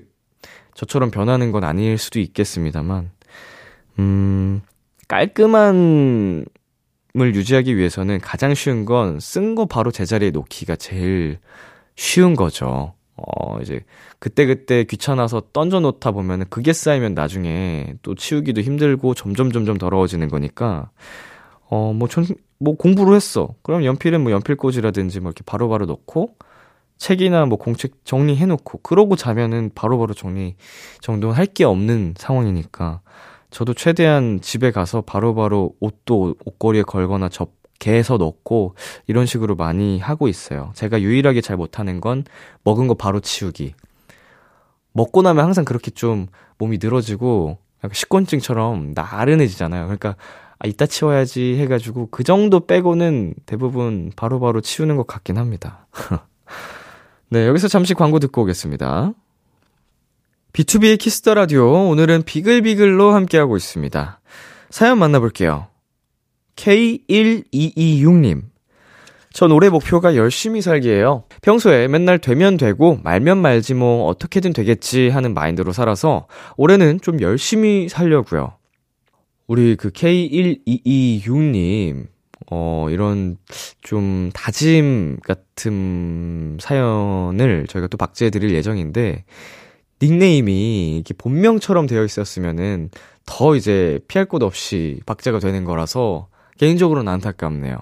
저처럼 0.75 1.11
변하는 1.11 1.51
건 1.51 1.63
아닐 1.63 1.97
수도 1.97 2.19
있겠습니다만, 2.19 3.11
음, 3.99 4.61
깔끔함을 5.07 6.45
유지하기 7.15 7.75
위해서는 7.77 8.19
가장 8.21 8.53
쉬운 8.53 8.85
건 8.85 9.19
쓴 9.19 9.55
거 9.55 9.65
바로 9.65 9.91
제자리에 9.91 10.31
놓기가 10.31 10.75
제일 10.75 11.39
쉬운 11.95 12.35
거죠. 12.35 12.93
어, 13.17 13.59
이제, 13.61 13.81
그때그때 14.19 14.85
귀찮아서 14.85 15.41
던져 15.51 15.79
놓다 15.81 16.11
보면은 16.11 16.45
그게 16.49 16.71
쌓이면 16.71 17.15
나중에 17.15 17.95
또 18.01 18.15
치우기도 18.15 18.61
힘들고 18.61 19.13
점점 19.13 19.51
점점 19.51 19.77
더러워지는 19.77 20.29
거니까, 20.29 20.89
어, 21.69 21.93
뭐, 21.93 22.07
전, 22.07 22.25
뭐 22.57 22.75
공부를 22.75 23.15
했어. 23.15 23.53
그럼 23.61 23.85
연필은 23.85 24.21
뭐 24.21 24.31
연필꽂이라든지 24.31 25.19
뭐 25.19 25.29
이렇게 25.29 25.43
바로바로 25.45 25.85
넣고, 25.85 26.35
책이나 26.97 27.45
뭐 27.45 27.57
공책 27.57 28.05
정리해놓고, 28.05 28.79
그러고 28.79 29.15
자면은 29.15 29.71
바로바로 29.73 30.13
정리, 30.13 30.55
정돈할 31.01 31.45
게 31.47 31.63
없는 31.63 32.15
상황이니까, 32.17 33.01
저도 33.51 33.73
최대한 33.73 34.41
집에 34.41 34.71
가서 34.71 35.01
바로바로 35.01 35.73
옷도 35.79 36.35
옷걸이에 36.45 36.83
걸거나 36.83 37.29
접개해서 37.29 38.17
넣고, 38.17 38.75
이런 39.07 39.25
식으로 39.25 39.55
많이 39.55 39.99
하고 39.99 40.27
있어요. 40.27 40.71
제가 40.75 41.01
유일하게 41.01 41.41
잘 41.41 41.55
못하는 41.55 42.01
건 42.01 42.25
먹은 42.63 42.87
거 42.87 42.95
바로 42.95 43.19
치우기. 43.19 43.73
먹고 44.91 45.21
나면 45.21 45.45
항상 45.45 45.65
그렇게 45.65 45.91
좀 45.91 46.27
몸이 46.57 46.79
늘어지고, 46.81 47.59
약간 47.83 47.93
식곤증처럼 47.93 48.91
나른해지잖아요. 48.93 49.83
그러니까, 49.85 50.15
아, 50.59 50.67
이따 50.67 50.85
치워야지 50.85 51.55
해가지고, 51.57 52.09
그 52.11 52.23
정도 52.23 52.65
빼고는 52.65 53.33
대부분 53.45 54.11
바로 54.15 54.39
바로 54.39 54.61
치우는 54.61 54.97
것 54.97 55.07
같긴 55.07 55.37
합니다. 55.37 55.87
네, 57.29 57.47
여기서 57.47 57.67
잠시 57.67 57.93
광고 57.93 58.19
듣고 58.19 58.41
오겠습니다. 58.41 59.13
B2B의 60.53 60.99
키스터 60.99 61.35
라디오 61.35 61.89
오늘은 61.89 62.23
비글비글로 62.23 63.11
함께하고 63.11 63.55
있습니다. 63.55 64.19
사연 64.69 64.97
만나볼게요. 64.99 65.67
K1226님. 66.55 68.43
전 69.31 69.51
올해 69.51 69.69
목표가 69.69 70.15
열심히 70.15 70.61
살기예요. 70.61 71.23
평소에 71.41 71.87
맨날 71.87 72.17
되면 72.17 72.57
되고 72.57 72.99
말면 73.03 73.37
말지 73.37 73.75
뭐 73.75 74.07
어떻게든 74.07 74.53
되겠지 74.53 75.09
하는 75.09 75.33
마인드로 75.33 75.71
살아서 75.71 76.27
올해는 76.57 76.99
좀 77.01 77.21
열심히 77.21 77.87
살려고요. 77.87 78.58
우리 79.49 79.75
그 79.75 79.89
K1226님 79.89 82.07
어, 82.51 82.87
이런 82.91 83.37
좀 83.81 84.29
다짐 84.31 85.17
같은 85.25 86.59
사연을 86.61 87.65
저희가 87.67 87.87
또 87.87 87.97
박제해 87.97 88.29
드릴 88.29 88.53
예정인데, 88.53 89.25
닉네임이 90.03 90.97
이렇게 90.97 91.15
본명처럼 91.15 91.87
되어 91.87 92.05
있었으면은 92.05 92.91
더 93.25 93.55
이제 93.55 93.99
피할 94.07 94.25
곳 94.25 94.43
없이 94.43 94.99
박제가 95.07 95.39
되는 95.39 95.63
거라서 95.63 96.27
개인적으로는 96.59 97.11
안타깝네요. 97.11 97.75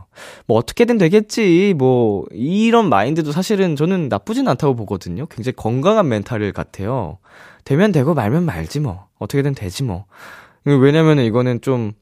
뭐 0.45 0.57
어떻게든 0.57 0.97
되겠지. 0.97 1.73
뭐 1.77 2.23
이런 2.31 2.87
마인드도 2.87 3.33
사실은 3.33 3.75
저는 3.75 4.07
나쁘진 4.07 4.47
않다고 4.47 4.73
보거든요. 4.75 5.25
굉장히 5.25 5.57
건강한 5.57 6.07
멘탈을 6.07 6.53
같아요. 6.53 7.17
되면 7.65 7.91
되고 7.91 8.13
말면 8.13 8.45
말지 8.45 8.79
뭐. 8.79 9.07
어떻게든 9.19 9.53
되지 9.53 9.83
뭐. 9.83 10.05
왜냐면은 10.75 11.23
이거는 11.23 11.61
좀 11.61 11.93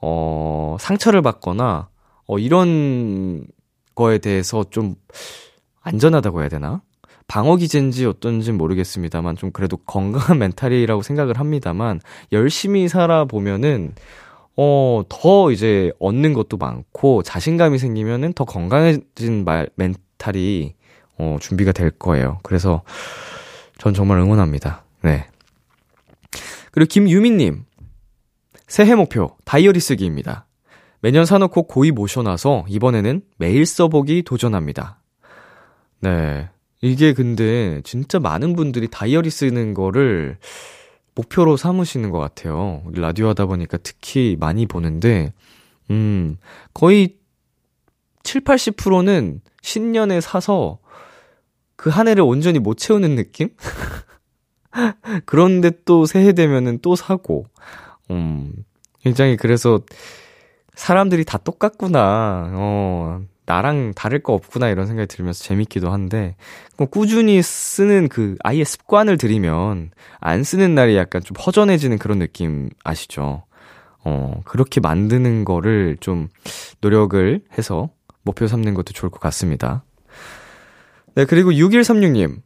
어, 0.00 0.76
상처를 0.80 1.22
받거나, 1.22 1.88
어, 2.26 2.38
이런 2.38 3.46
거에 3.94 4.18
대해서 4.18 4.64
좀 4.70 4.94
안전하다고 5.82 6.40
해야 6.40 6.48
되나? 6.48 6.82
방어 7.26 7.56
기제인지 7.56 8.06
어떤지 8.06 8.52
모르겠습니다만, 8.52 9.36
좀 9.36 9.52
그래도 9.52 9.76
건강한 9.76 10.38
멘탈이라고 10.38 11.02
생각을 11.02 11.38
합니다만, 11.38 12.00
열심히 12.32 12.88
살아보면은, 12.88 13.94
어, 14.56 15.02
더 15.08 15.52
이제 15.52 15.92
얻는 16.00 16.32
것도 16.32 16.56
많고, 16.56 17.22
자신감이 17.22 17.78
생기면은 17.78 18.32
더 18.32 18.44
건강해진 18.44 19.44
말, 19.44 19.68
멘탈이, 19.76 20.74
어, 21.18 21.36
준비가 21.40 21.72
될 21.72 21.90
거예요. 21.90 22.38
그래서, 22.42 22.82
전 23.78 23.94
정말 23.94 24.18
응원합니다. 24.18 24.84
네. 25.02 25.26
그리고 26.70 26.88
김유민님, 26.88 27.64
새해 28.66 28.94
목표 28.94 29.36
다이어리 29.44 29.80
쓰기입니다. 29.80 30.46
매년 31.00 31.24
사놓고 31.24 31.64
고이 31.64 31.90
모셔놔서 31.90 32.66
이번에는 32.68 33.22
매일 33.38 33.66
써보기 33.66 34.22
도전합니다. 34.22 35.00
네. 36.00 36.48
이게 36.82 37.12
근데 37.12 37.80
진짜 37.84 38.18
많은 38.18 38.54
분들이 38.54 38.88
다이어리 38.88 39.28
쓰는 39.30 39.74
거를 39.74 40.38
목표로 41.14 41.56
삼으시는 41.56 42.10
것 42.10 42.18
같아요. 42.18 42.82
라디오 42.94 43.28
하다 43.28 43.46
보니까 43.46 43.76
특히 43.78 44.36
많이 44.38 44.66
보는데, 44.66 45.32
음, 45.90 46.36
거의 46.72 47.16
7, 48.22 48.42
80%는 48.42 49.40
신년에 49.62 50.20
사서 50.20 50.78
그 51.76 51.90
한 51.90 52.08
해를 52.08 52.22
온전히 52.22 52.58
못 52.58 52.76
채우는 52.76 53.16
느낌? 53.16 53.48
그런데 55.26 55.70
또 55.84 56.06
새해 56.06 56.32
되면은 56.32 56.78
또 56.82 56.96
사고, 56.96 57.46
음, 58.10 58.52
굉장히 59.02 59.36
그래서 59.36 59.80
사람들이 60.74 61.24
다 61.24 61.38
똑같구나. 61.38 62.50
어, 62.54 63.22
나랑 63.46 63.94
다를 63.96 64.22
거 64.22 64.32
없구나 64.32 64.68
이런 64.68 64.86
생각이 64.86 65.08
들면서 65.08 65.42
재밌기도 65.42 65.90
한데 65.90 66.36
꾸준히 66.90 67.42
쓰는 67.42 68.08
그 68.08 68.36
아예 68.44 68.62
습관을 68.62 69.18
들이면 69.18 69.90
안 70.20 70.44
쓰는 70.44 70.76
날이 70.76 70.96
약간 70.96 71.20
좀 71.20 71.36
허전해지는 71.36 71.98
그런 71.98 72.20
느낌 72.20 72.70
아시죠? 72.84 73.42
어, 74.04 74.40
그렇게 74.44 74.80
만드는 74.80 75.44
거를 75.44 75.96
좀 75.98 76.28
노력을 76.80 77.42
해서 77.58 77.90
목표 78.22 78.46
삼는 78.46 78.74
것도 78.74 78.92
좋을 78.92 79.10
것 79.10 79.20
같습니다. 79.20 79.82
네, 81.16 81.24
그리고 81.24 81.50
6136님. 81.50 82.40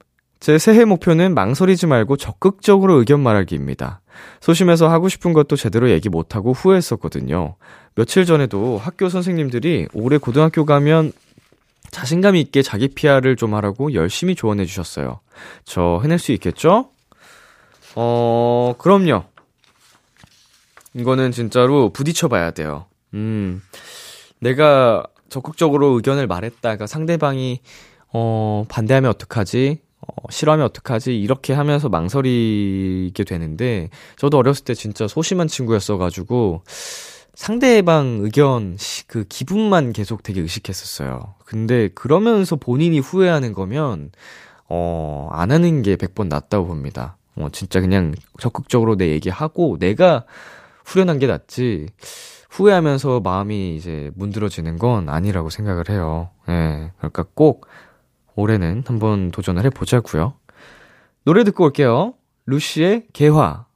제 0.44 0.58
새해 0.58 0.84
목표는 0.84 1.32
망설이지 1.32 1.86
말고 1.86 2.18
적극적으로 2.18 2.98
의견 2.98 3.20
말하기입니다. 3.20 4.02
소심해서 4.42 4.90
하고 4.90 5.08
싶은 5.08 5.32
것도 5.32 5.56
제대로 5.56 5.88
얘기 5.88 6.10
못하고 6.10 6.52
후회했었거든요. 6.52 7.56
며칠 7.94 8.26
전에도 8.26 8.76
학교 8.76 9.08
선생님들이 9.08 9.88
올해 9.94 10.18
고등학교 10.18 10.66
가면 10.66 11.12
자신감 11.90 12.36
있게 12.36 12.60
자기 12.60 12.88
PR을 12.88 13.36
좀 13.36 13.54
하라고 13.54 13.94
열심히 13.94 14.34
조언해 14.34 14.66
주셨어요. 14.66 15.20
저 15.64 16.00
해낼 16.02 16.18
수 16.18 16.32
있겠죠? 16.32 16.90
어, 17.94 18.74
그럼요. 18.76 19.24
이거는 20.92 21.32
진짜로 21.32 21.88
부딪혀 21.88 22.28
봐야 22.28 22.50
돼요. 22.50 22.84
음, 23.14 23.62
내가 24.40 25.04
적극적으로 25.30 25.92
의견을 25.92 26.26
말했다가 26.26 26.86
상대방이, 26.86 27.62
어, 28.12 28.66
반대하면 28.68 29.08
어떡하지? 29.08 29.80
어, 30.06 30.30
싫어하면 30.30 30.66
어떡하지? 30.66 31.18
이렇게 31.18 31.52
하면서 31.52 31.88
망설이게 31.88 33.24
되는데, 33.24 33.90
저도 34.16 34.38
어렸을 34.38 34.64
때 34.64 34.74
진짜 34.74 35.08
소심한 35.08 35.48
친구였어가지고, 35.48 36.62
상대방 37.34 38.18
의견, 38.22 38.76
그 39.06 39.24
기분만 39.24 39.92
계속 39.92 40.22
되게 40.22 40.40
의식했었어요. 40.40 41.34
근데 41.44 41.88
그러면서 41.88 42.56
본인이 42.56 42.98
후회하는 43.00 43.52
거면, 43.52 44.10
어, 44.68 45.28
안 45.32 45.50
하는 45.50 45.82
게 45.82 45.96
100번 45.96 46.28
낫다고 46.28 46.66
봅니다. 46.66 47.16
어, 47.36 47.48
진짜 47.52 47.80
그냥 47.80 48.14
적극적으로 48.38 48.96
내 48.96 49.08
얘기하고, 49.10 49.78
내가 49.78 50.24
후련한 50.84 51.18
게 51.18 51.26
낫지, 51.26 51.88
후회하면서 52.50 53.20
마음이 53.20 53.74
이제 53.74 54.12
문드러지는 54.14 54.78
건 54.78 55.08
아니라고 55.08 55.50
생각을 55.50 55.88
해요. 55.88 56.30
예. 56.48 56.52
네, 56.52 56.92
그러니까 56.98 57.24
꼭 57.34 57.66
올해는 58.36 58.84
한번 58.86 59.30
도전을 59.30 59.64
해보자고요. 59.64 60.34
노래 61.24 61.44
듣고 61.44 61.64
올게요. 61.64 62.14
루시의 62.46 63.06
개화. 63.12 63.66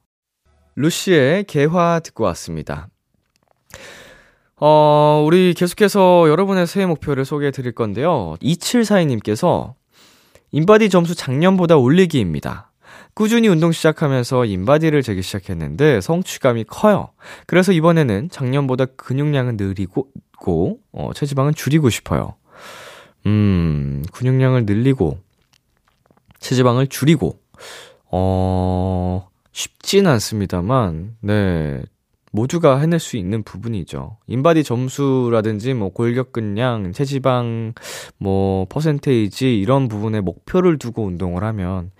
루시의 0.75 1.45
개화 1.45 1.99
듣고 1.99 2.23
왔습니다. 2.25 2.89
어, 4.57 5.23
우리 5.25 5.53
계속해서 5.53 6.29
여러분의 6.29 6.67
새해 6.67 6.85
목표를 6.85 7.25
소개해 7.25 7.51
드릴 7.51 7.73
건데요. 7.73 8.35
2742님께서 8.41 9.73
인바디 10.51 10.89
점수 10.89 11.15
작년보다 11.15 11.77
올리기입니다. 11.77 12.71
꾸준히 13.13 13.47
운동 13.47 13.71
시작하면서 13.71 14.45
인바디를 14.45 15.01
재기 15.01 15.21
시작했는데 15.21 16.01
성취감이 16.01 16.65
커요. 16.65 17.09
그래서 17.47 17.71
이번에는 17.71 18.29
작년보다 18.29 18.85
근육량은 18.85 19.57
늘리고, 19.57 20.79
어, 20.91 21.11
체지방은 21.13 21.53
줄이고 21.53 21.89
싶어요. 21.89 22.35
음, 23.25 24.03
근육량을 24.11 24.65
늘리고, 24.65 25.19
체지방을 26.39 26.87
줄이고, 26.87 27.39
어, 28.11 29.27
쉽진 29.51 30.07
않습니다만, 30.07 31.17
네, 31.21 31.81
모두가 32.31 32.77
해낼 32.79 32.99
수 32.99 33.17
있는 33.17 33.43
부분이죠. 33.43 34.17
인바디 34.27 34.63
점수라든지, 34.63 35.73
뭐, 35.73 35.89
골격근량, 35.89 36.93
체지방, 36.93 37.73
뭐, 38.17 38.65
퍼센테이지, 38.69 39.59
이런 39.59 39.87
부분에 39.87 40.21
목표를 40.21 40.77
두고 40.77 41.03
운동을 41.05 41.43
하면, 41.43 41.91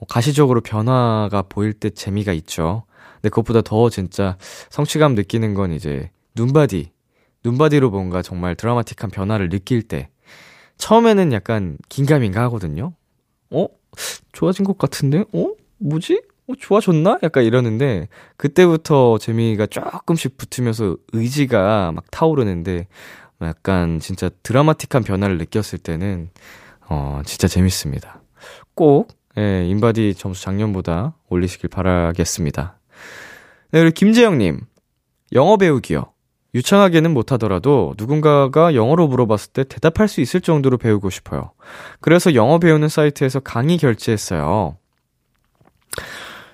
어, 0.00 0.06
가시적으로 0.08 0.62
변화가 0.62 1.42
보일 1.48 1.72
때 1.74 1.90
재미가 1.90 2.32
있죠. 2.32 2.84
근데 3.16 3.28
그것보다 3.28 3.60
더 3.62 3.88
진짜 3.90 4.36
성취감 4.70 5.14
느끼는 5.14 5.54
건 5.54 5.72
이제, 5.72 6.10
눈바디, 6.34 6.90
눈바디로 7.44 7.90
뭔가 7.90 8.22
정말 8.22 8.56
드라마틱한 8.56 9.10
변화를 9.10 9.48
느낄 9.48 9.82
때, 9.82 10.08
처음에는 10.78 11.32
약간 11.32 11.78
긴가민가 11.88 12.42
하거든요. 12.44 12.92
어? 13.50 13.66
좋아진 14.32 14.64
것 14.64 14.78
같은데? 14.78 15.24
어? 15.32 15.52
뭐지? 15.78 16.22
어, 16.48 16.52
좋아졌나? 16.58 17.18
약간 17.22 17.44
이러는데, 17.44 18.08
그때부터 18.36 19.18
재미가 19.18 19.66
조금씩 19.66 20.36
붙으면서 20.36 20.96
의지가 21.12 21.92
막 21.92 22.10
타오르는데, 22.10 22.86
약간 23.42 23.98
진짜 23.98 24.30
드라마틱한 24.42 25.02
변화를 25.04 25.38
느꼈을 25.38 25.78
때는, 25.78 26.30
어, 26.88 27.20
진짜 27.24 27.48
재밌습니다. 27.48 28.22
꼭, 28.74 29.08
예, 29.38 29.66
인바디 29.66 30.14
점수 30.14 30.42
작년보다 30.42 31.16
올리시길 31.28 31.68
바라겠습니다. 31.68 32.78
네, 33.72 33.80
그리고 33.80 33.94
김재영님. 33.94 34.60
영어 35.32 35.56
배우기요. 35.56 36.12
유창하게는 36.56 37.12
못하더라도 37.14 37.94
누군가가 37.98 38.74
영어로 38.74 39.06
물어봤을 39.08 39.52
때 39.52 39.64
대답할 39.64 40.08
수 40.08 40.20
있을 40.20 40.40
정도로 40.40 40.78
배우고 40.78 41.10
싶어요. 41.10 41.52
그래서 42.00 42.34
영어 42.34 42.58
배우는 42.58 42.88
사이트에서 42.88 43.40
강의 43.40 43.76
결제했어요. 43.78 44.76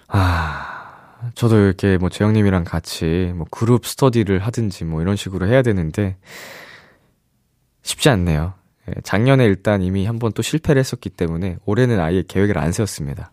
아, 0.09 1.31
저도 1.35 1.57
이렇게 1.59 1.97
뭐 1.99 2.09
재영님이랑 2.09 2.65
같이 2.65 3.33
뭐 3.35 3.47
그룹 3.51 3.87
스터디를 3.87 4.41
하든지 4.41 4.85
뭐 4.85 5.01
이런 5.03 5.17
식으로 5.17 5.47
해야 5.47 5.62
되는데 5.62 6.17
쉽지 7.83 8.09
않네요. 8.11 8.55
예, 8.88 9.01
작년에 9.05 9.45
일단 9.45 9.83
이미 9.83 10.07
한 10.07 10.19
번 10.19 10.33
또 10.33 10.43
실패를 10.43 10.81
했었기 10.81 11.11
때문에 11.11 11.59
올해는 11.65 12.01
아예 12.01 12.25
계획을 12.27 12.59
안 12.59 12.73
세웠습니다. 12.73 13.33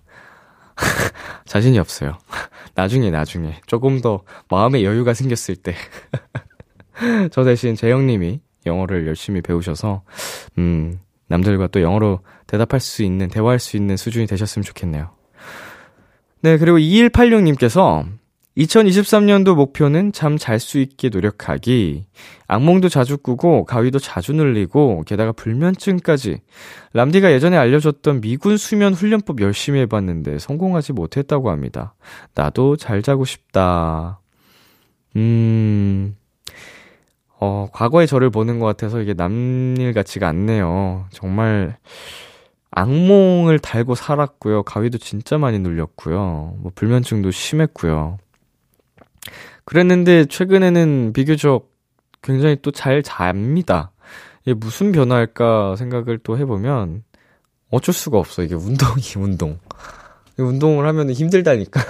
자신이 1.45 1.79
없어요. 1.79 2.17
나중에, 2.75 3.09
나중에. 3.11 3.59
조금 3.65 4.01
더 4.01 4.23
마음의 4.49 4.85
여유가 4.85 5.13
생겼을 5.13 5.55
때. 5.57 5.75
저 7.31 7.43
대신 7.43 7.75
재영님이 7.75 8.41
영어를 8.65 9.07
열심히 9.07 9.41
배우셔서, 9.41 10.03
음, 10.57 10.99
남들과 11.27 11.67
또 11.67 11.81
영어로 11.81 12.19
대답할 12.47 12.79
수 12.79 13.03
있는, 13.03 13.27
대화할 13.27 13.59
수 13.59 13.77
있는 13.77 13.97
수준이 13.97 14.27
되셨으면 14.27 14.63
좋겠네요. 14.63 15.11
네, 16.41 16.57
그리고 16.57 16.77
2186님께서 16.77 18.05
2023년도 18.57 19.55
목표는 19.55 20.11
잠 20.11 20.37
잘 20.37 20.59
수 20.59 20.79
있게 20.79 21.09
노력하기. 21.09 22.07
악몽도 22.47 22.89
자주 22.89 23.17
꾸고 23.17 23.63
가위도 23.63 23.99
자주 23.99 24.33
늘리고 24.33 25.03
게다가 25.05 25.31
불면증까지. 25.31 26.41
람디가 26.93 27.31
예전에 27.31 27.55
알려줬던 27.55 28.19
미군 28.21 28.57
수면 28.57 28.93
훈련법 28.93 29.39
열심히 29.41 29.79
해봤는데 29.81 30.39
성공하지 30.39 30.93
못했다고 30.93 31.49
합니다. 31.49 31.93
나도 32.35 32.75
잘 32.75 33.01
자고 33.01 33.23
싶다. 33.23 34.19
음, 35.15 36.15
어, 37.41 37.69
과거의 37.71 38.07
저를 38.07 38.29
보는 38.29 38.59
것 38.59 38.65
같아서 38.65 39.01
이게 39.01 39.13
남일 39.13 39.93
같지가 39.93 40.27
않네요. 40.27 41.07
정말 41.11 41.77
악몽을 42.71 43.59
달고 43.59 43.95
살았고요. 43.95 44.63
가위도 44.63 44.97
진짜 44.97 45.37
많이 45.37 45.59
눌렸고요. 45.59 46.55
뭐 46.59 46.71
불면증도 46.75 47.31
심했고요. 47.31 48.17
그랬는데 49.65 50.25
최근에는 50.25 51.13
비교적 51.13 51.71
굉장히 52.21 52.57
또 52.61 52.71
잘 52.71 53.01
잡니다. 53.03 53.91
이게 54.43 54.53
무슨 54.53 54.91
변화일까 54.91 55.75
생각을 55.77 56.19
또 56.23 56.37
해보면 56.37 57.03
어쩔 57.71 57.93
수가 57.93 58.17
없어. 58.17 58.43
이게 58.43 58.55
운동이 58.55 59.01
운동. 59.17 59.59
운동을 60.37 60.87
하면 60.87 61.09
힘들다니까. 61.11 61.81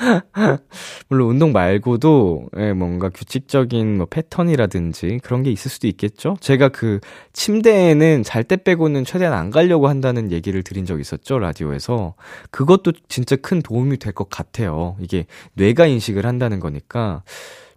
물론 1.08 1.28
운동 1.30 1.52
말고도 1.52 2.48
예, 2.58 2.72
뭔가 2.72 3.10
규칙적인 3.10 3.98
뭐 3.98 4.06
패턴이라든지 4.06 5.20
그런 5.22 5.42
게 5.42 5.50
있을 5.50 5.70
수도 5.70 5.86
있겠죠. 5.88 6.36
제가 6.40 6.68
그 6.70 7.00
침대에는 7.32 8.22
잘 8.24 8.44
때 8.44 8.56
빼고는 8.56 9.04
최대한 9.04 9.34
안 9.34 9.50
가려고 9.50 9.88
한다는 9.88 10.32
얘기를 10.32 10.62
드린 10.62 10.86
적 10.86 10.98
있었죠 11.00 11.38
라디오에서 11.38 12.14
그것도 12.50 12.92
진짜 13.08 13.36
큰 13.36 13.60
도움이 13.62 13.98
될 13.98 14.12
것 14.12 14.28
같아요. 14.30 14.96
이게 15.00 15.26
뇌가 15.54 15.86
인식을 15.86 16.26
한다는 16.26 16.58
거니까 16.60 17.22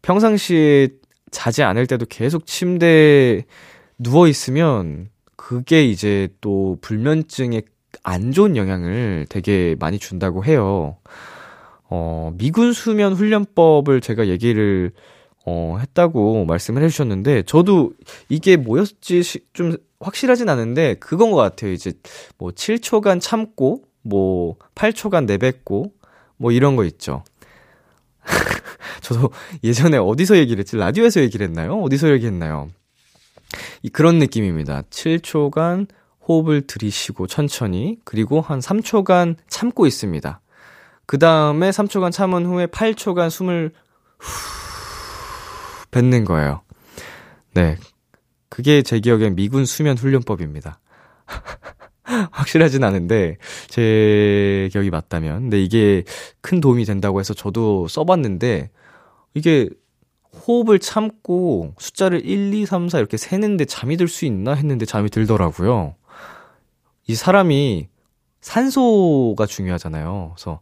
평상시에 0.01 0.89
자지 1.31 1.63
않을 1.63 1.87
때도 1.87 2.05
계속 2.09 2.45
침대에 2.47 3.43
누워 3.99 4.27
있으면 4.27 5.09
그게 5.35 5.85
이제 5.85 6.29
또 6.41 6.77
불면증에 6.81 7.61
안 8.03 8.31
좋은 8.31 8.57
영향을 8.57 9.27
되게 9.29 9.75
많이 9.79 9.99
준다고 9.99 10.43
해요. 10.45 10.97
어, 11.95 12.33
미군 12.39 12.73
수면 12.73 13.13
훈련법을 13.13 14.01
제가 14.01 14.27
얘기를 14.27 14.91
어, 15.45 15.77
했다고 15.79 16.45
말씀을 16.45 16.81
해주셨는데, 16.81 17.43
저도 17.43 17.93
이게 18.29 18.57
뭐였지 18.57 19.21
좀 19.53 19.77
확실하진 19.99 20.49
않은데, 20.49 20.95
그건 20.95 21.29
것 21.29 21.37
같아요. 21.37 21.71
이제 21.71 21.93
뭐 22.39 22.49
7초간 22.49 23.21
참고, 23.21 23.83
뭐 24.01 24.55
8초간 24.73 25.25
내뱉고, 25.25 25.93
뭐 26.37 26.51
이런 26.51 26.75
거 26.75 26.83
있죠. 26.85 27.23
저도 29.01 29.29
예전에 29.63 29.97
어디서 29.97 30.37
얘기를 30.37 30.61
했지? 30.61 30.75
라디오에서 30.77 31.21
얘기를 31.21 31.45
했나요? 31.45 31.79
어디서 31.79 32.09
얘기했나요? 32.13 32.71
이 33.83 33.89
그런 33.89 34.17
느낌입니다. 34.17 34.81
7초간 34.89 35.87
호흡을 36.27 36.65
들이쉬고 36.65 37.27
천천히, 37.27 37.97
그리고 38.03 38.41
한 38.41 38.57
3초간 38.57 39.35
참고 39.47 39.85
있습니다. 39.85 40.39
그 41.13 41.19
다음에 41.19 41.69
3초간 41.69 42.11
참은 42.11 42.43
후에 42.47 42.65
8초간 42.65 43.29
숨을 43.29 43.71
후 44.17 45.87
뱉는 45.91 46.25
거예요. 46.25 46.63
네. 47.53 47.77
그게 48.49 48.81
제 48.81 48.99
기억엔 48.99 49.35
미군 49.35 49.65
수면 49.65 49.95
훈련법입니다. 49.95 50.79
확실하진 52.31 52.83
않은데, 52.83 53.37
제 53.67 54.69
기억이 54.71 54.89
맞다면. 54.89 55.41
근데 55.41 55.61
이게 55.61 56.03
큰 56.41 56.59
도움이 56.59 56.83
된다고 56.85 57.19
해서 57.19 57.35
저도 57.35 57.87
써봤는데, 57.89 58.71
이게 59.35 59.69
호흡을 60.47 60.79
참고 60.79 61.75
숫자를 61.77 62.25
1, 62.25 62.55
2, 62.55 62.65
3, 62.65 62.89
4 62.89 62.97
이렇게 62.97 63.17
세는데 63.17 63.65
잠이 63.65 63.97
들 63.97 64.07
수 64.07 64.25
있나 64.25 64.55
했는데 64.55 64.87
잠이 64.87 65.11
들더라고요. 65.11 65.93
이 67.05 67.13
사람이 67.13 67.87
산소가 68.41 69.45
중요하잖아요. 69.45 70.31
그래서 70.33 70.59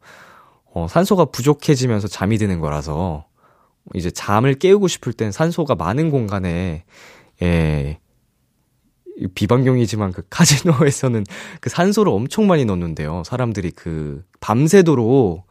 어, 0.73 0.87
산소가 0.89 1.25
부족해지면서 1.25 2.07
잠이 2.07 2.37
드는 2.37 2.59
거라서 2.59 3.25
이제 3.93 4.09
잠을 4.11 4.53
깨우고 4.55 4.87
싶을 4.87 5.13
땐 5.13 5.31
산소가 5.31 5.75
많은 5.75 6.11
공간에 6.11 6.83
예 7.41 7.99
비방경이지만 9.35 10.11
그 10.11 10.23
카지노에서는 10.29 11.25
그 11.59 11.69
산소를 11.69 12.11
엄청 12.11 12.47
많이 12.47 12.65
넣는데요. 12.65 13.23
사람들이 13.25 13.71
그 13.71 14.23
밤새도록 14.39 15.45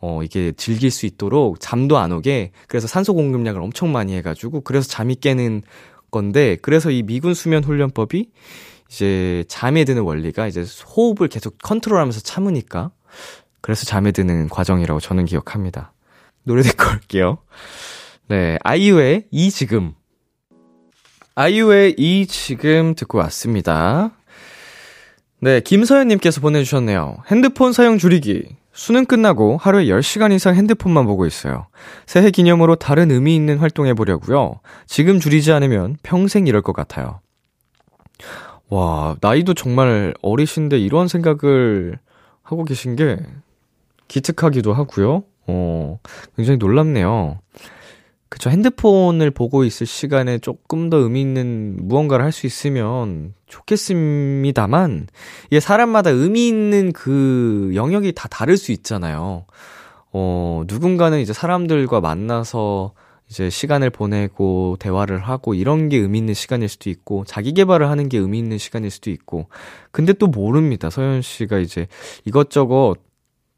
어 0.00 0.22
이게 0.24 0.52
즐길 0.56 0.90
수 0.90 1.06
있도록 1.06 1.60
잠도 1.60 1.98
안 1.98 2.10
오게 2.10 2.50
그래서 2.66 2.88
산소 2.88 3.14
공급량을 3.14 3.60
엄청 3.60 3.92
많이 3.92 4.14
해가지고 4.16 4.62
그래서 4.62 4.88
잠이 4.88 5.14
깨는 5.16 5.62
건데 6.10 6.56
그래서 6.60 6.90
이 6.90 7.02
미군 7.02 7.34
수면 7.34 7.62
훈련법이 7.62 8.30
이제 8.90 9.44
잠에 9.48 9.84
드는 9.84 10.02
원리가 10.02 10.48
이제 10.48 10.64
호흡을 10.96 11.28
계속 11.28 11.56
컨트롤하면서 11.62 12.20
참으니까 12.20 12.90
그래서 13.62 13.86
잠에 13.86 14.12
드는 14.12 14.48
과정이라고 14.50 15.00
저는 15.00 15.24
기억합니다. 15.24 15.92
노래 16.44 16.62
듣고 16.62 16.90
올게요. 16.90 17.38
네, 18.28 18.58
아이유의 18.62 19.28
이 19.30 19.50
지금. 19.50 19.94
아이유의 21.34 21.94
이 21.96 22.26
지금 22.26 22.94
듣고 22.94 23.18
왔습니다. 23.18 24.10
네, 25.40 25.60
김서연님께서 25.60 26.40
보내주셨네요. 26.40 27.18
핸드폰 27.30 27.72
사용 27.72 27.98
줄이기. 27.98 28.56
수능 28.72 29.04
끝나고 29.04 29.58
하루에 29.58 29.84
10시간 29.84 30.32
이상 30.32 30.54
핸드폰만 30.54 31.04
보고 31.06 31.26
있어요. 31.26 31.66
새해 32.06 32.30
기념으로 32.30 32.76
다른 32.76 33.10
의미 33.10 33.34
있는 33.36 33.58
활동 33.58 33.86
해 33.86 33.94
보려고요. 33.94 34.60
지금 34.86 35.20
줄이지 35.20 35.52
않으면 35.52 35.96
평생 36.02 36.46
이럴 36.46 36.62
것 36.62 36.72
같아요. 36.74 37.20
와, 38.68 39.16
나이도 39.20 39.54
정말 39.54 40.14
어리신데 40.22 40.78
이런 40.78 41.06
생각을 41.06 41.98
하고 42.42 42.64
계신 42.64 42.96
게 42.96 43.18
기특하기도 44.08 44.72
하고요. 44.72 45.24
어, 45.46 45.98
굉장히 46.36 46.58
놀랍네요. 46.58 47.38
그쵸. 48.28 48.48
핸드폰을 48.48 49.30
보고 49.30 49.62
있을 49.62 49.86
시간에 49.86 50.38
조금 50.38 50.88
더 50.88 50.96
의미 50.96 51.20
있는 51.20 51.76
무언가를 51.82 52.24
할 52.24 52.32
수 52.32 52.46
있으면 52.46 53.34
좋겠습니다만, 53.46 55.06
이게 55.50 55.60
사람마다 55.60 56.10
의미 56.10 56.48
있는 56.48 56.92
그 56.92 57.72
영역이 57.74 58.12
다 58.12 58.28
다를 58.28 58.56
수 58.56 58.72
있잖아요. 58.72 59.44
어, 60.12 60.62
누군가는 60.66 61.18
이제 61.20 61.32
사람들과 61.34 62.00
만나서 62.00 62.92
이제 63.28 63.48
시간을 63.48 63.90
보내고 63.90 64.76
대화를 64.78 65.18
하고 65.18 65.54
이런 65.54 65.88
게 65.88 65.96
의미 65.96 66.18
있는 66.18 66.34
시간일 66.34 66.68
수도 66.68 66.90
있고 66.90 67.24
자기 67.26 67.52
개발을 67.52 67.88
하는 67.88 68.10
게 68.10 68.18
의미 68.18 68.38
있는 68.38 68.58
시간일 68.58 68.90
수도 68.90 69.10
있고 69.10 69.48
근데 69.90 70.12
또 70.12 70.26
모릅니다. 70.26 70.90
서현 70.90 71.22
씨가 71.22 71.58
이제 71.58 71.86
이것저것 72.26 72.96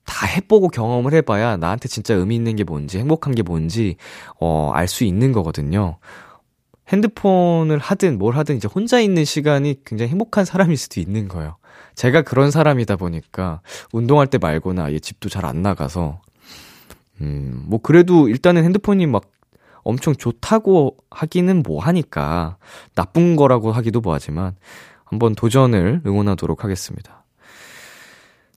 다 0.04 0.26
해보고 0.26 0.68
경험을 0.68 1.14
해봐야 1.14 1.56
나한테 1.56 1.88
진짜 1.88 2.14
의미 2.14 2.36
있는 2.36 2.56
게 2.56 2.64
뭔지, 2.64 2.98
행복한 2.98 3.34
게 3.34 3.42
뭔지, 3.42 3.96
어, 4.40 4.70
알 4.74 4.86
수 4.88 5.04
있는 5.04 5.32
거거든요. 5.32 5.98
핸드폰을 6.88 7.78
하든 7.78 8.18
뭘 8.18 8.36
하든 8.36 8.56
이제 8.56 8.68
혼자 8.68 9.00
있는 9.00 9.24
시간이 9.24 9.80
굉장히 9.86 10.10
행복한 10.10 10.44
사람일 10.44 10.76
수도 10.76 11.00
있는 11.00 11.28
거예요. 11.28 11.56
제가 11.94 12.22
그런 12.22 12.50
사람이다 12.50 12.96
보니까 12.96 13.60
운동할 13.92 14.26
때 14.26 14.38
말고나 14.38 14.84
아예 14.84 14.98
집도 14.98 15.28
잘 15.28 15.44
안 15.46 15.62
나가서, 15.62 16.20
음, 17.20 17.64
뭐 17.66 17.80
그래도 17.82 18.28
일단은 18.28 18.64
핸드폰이 18.64 19.06
막 19.06 19.24
엄청 19.82 20.14
좋다고 20.14 20.96
하기는 21.10 21.62
뭐 21.62 21.80
하니까 21.82 22.56
나쁜 22.94 23.36
거라고 23.36 23.72
하기도 23.72 24.00
뭐하지만 24.00 24.56
한번 25.04 25.34
도전을 25.34 26.02
응원하도록 26.06 26.64
하겠습니다. 26.64 27.23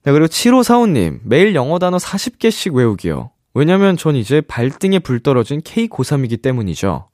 네, 0.08 0.12
그리고 0.12 0.26
7545님, 0.28 1.20
매일 1.24 1.54
영어 1.54 1.78
단어 1.78 1.98
40개씩 1.98 2.72
외우기요. 2.72 3.30
왜냐면 3.52 3.98
전 3.98 4.16
이제 4.16 4.40
발등에 4.40 5.00
불 5.00 5.20
떨어진 5.20 5.60
K 5.62 5.86
고3이기 5.86 6.40
때문이죠. 6.40 7.10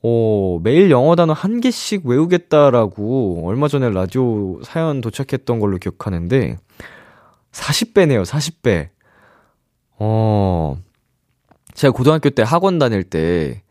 오, 0.00 0.60
매일 0.60 0.92
영어 0.92 1.16
단어 1.16 1.32
한 1.32 1.60
개씩 1.60 2.06
외우겠다라고 2.06 3.42
얼마 3.44 3.66
전에 3.66 3.90
라디오 3.90 4.62
사연 4.62 5.00
도착했던 5.00 5.58
걸로 5.58 5.78
기억하는데, 5.78 6.58
40배네요, 7.50 8.24
40배. 8.24 8.90
어, 9.98 10.76
제가 11.74 11.90
고등학교 11.90 12.30
때 12.30 12.44
학원 12.44 12.78
다닐 12.78 13.02
때, 13.02 13.64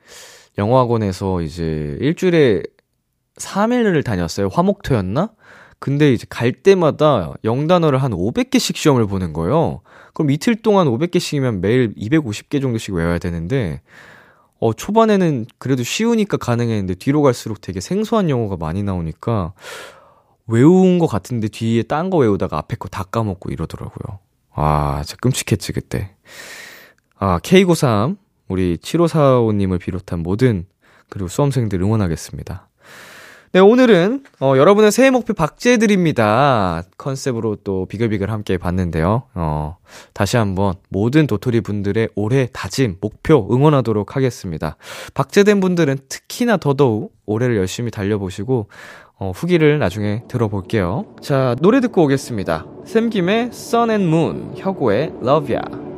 영어 0.58 0.78
학원에서 0.78 1.42
이제 1.42 1.96
일주일에 2.02 2.64
3일을 3.38 4.04
다녔어요. 4.04 4.50
화목토였나? 4.50 5.32
근데 5.80 6.12
이제 6.14 6.26
갈 6.30 6.52
때마다 6.52 7.34
영단어를 7.44 8.02
한 8.04 8.12
500개씩 8.12 8.76
시험을 8.76 9.08
보는 9.08 9.34
거예요. 9.34 9.82
그럼 10.14 10.32
이틀 10.32 10.56
동안 10.56 10.88
500개씩이면 10.88 11.60
매일 11.60 11.94
250개 11.96 12.62
정도씩 12.62 12.94
외워야 12.94 13.18
되는데, 13.18 13.82
어, 14.60 14.74
초반에는 14.74 15.46
그래도 15.58 15.84
쉬우니까 15.84 16.38
가능했는데, 16.38 16.96
뒤로 16.96 17.22
갈수록 17.22 17.62
되게 17.62 17.80
생소한 17.80 18.30
영어가 18.30 18.58
많이 18.58 18.84
나오니까, 18.84 19.54
외운 20.48 21.00
것 21.00 21.08
같은데 21.08 21.48
뒤에 21.48 21.84
딴 21.84 22.10
거 22.10 22.18
외우다가 22.18 22.58
앞에 22.58 22.76
거 22.76 22.90
다 22.90 23.04
까먹고 23.04 23.52
이러더라고요. 23.52 24.20
아, 24.54 25.02
진짜 25.06 25.16
끔찍했지, 25.22 25.72
그때. 25.74 26.16
아, 27.18 27.40
K93, 27.40 28.18
우리 28.50 28.78
7545님을 28.78 29.80
비롯한 29.80 30.22
모든, 30.24 30.66
그리고 31.10 31.28
수험생들 31.30 31.82
응원하겠습니다. 31.82 32.68
네, 33.52 33.60
오늘은, 33.60 34.26
어, 34.42 34.54
여러분의 34.58 34.92
새해 34.92 35.10
목표 35.10 35.34
박제해드립니다. 35.34 36.84
컨셉으로 37.00 37.56
또 37.64 37.88
비글비글 37.88 38.30
함께 38.30 38.60
봤는데요. 38.60 39.24
어, 39.34 39.78
다시 40.14 40.38
한번 40.38 40.76
모든 40.90 41.26
도토리 41.26 41.62
분들의 41.62 42.10
올해 42.14 42.48
다짐, 42.54 42.98
목표 43.02 43.48
응원하도록 43.52 44.16
하겠습니다. 44.16 44.78
박제된 45.16 45.62
분들은 45.62 45.98
특히나 46.10 46.58
더더욱 46.58 47.12
올해를 47.26 47.58
열심히 47.58 47.90
달려보시고, 47.90 48.68
어, 49.18 49.32
후기를 49.34 49.80
나중에 49.80 50.22
들어볼게요. 50.28 51.06
자, 51.20 51.56
노래 51.60 51.82
듣고 51.82 52.04
오겠습니다. 52.04 52.68
샘김의 52.86 53.48
Sun 53.48 53.90
and 53.90 54.06
Moon, 54.06 54.54
혁오의 54.58 55.14
Love 55.24 55.56
Ya. 55.56 55.89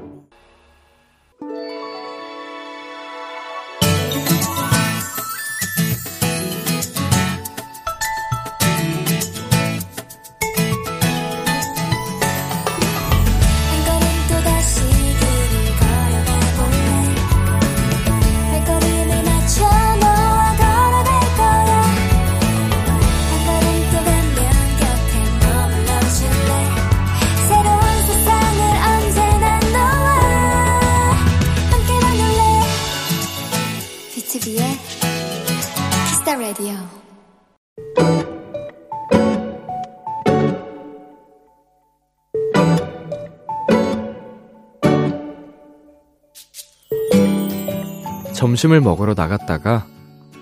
점심을 48.42 48.82
먹으러 48.82 49.14
나갔다가 49.16 49.86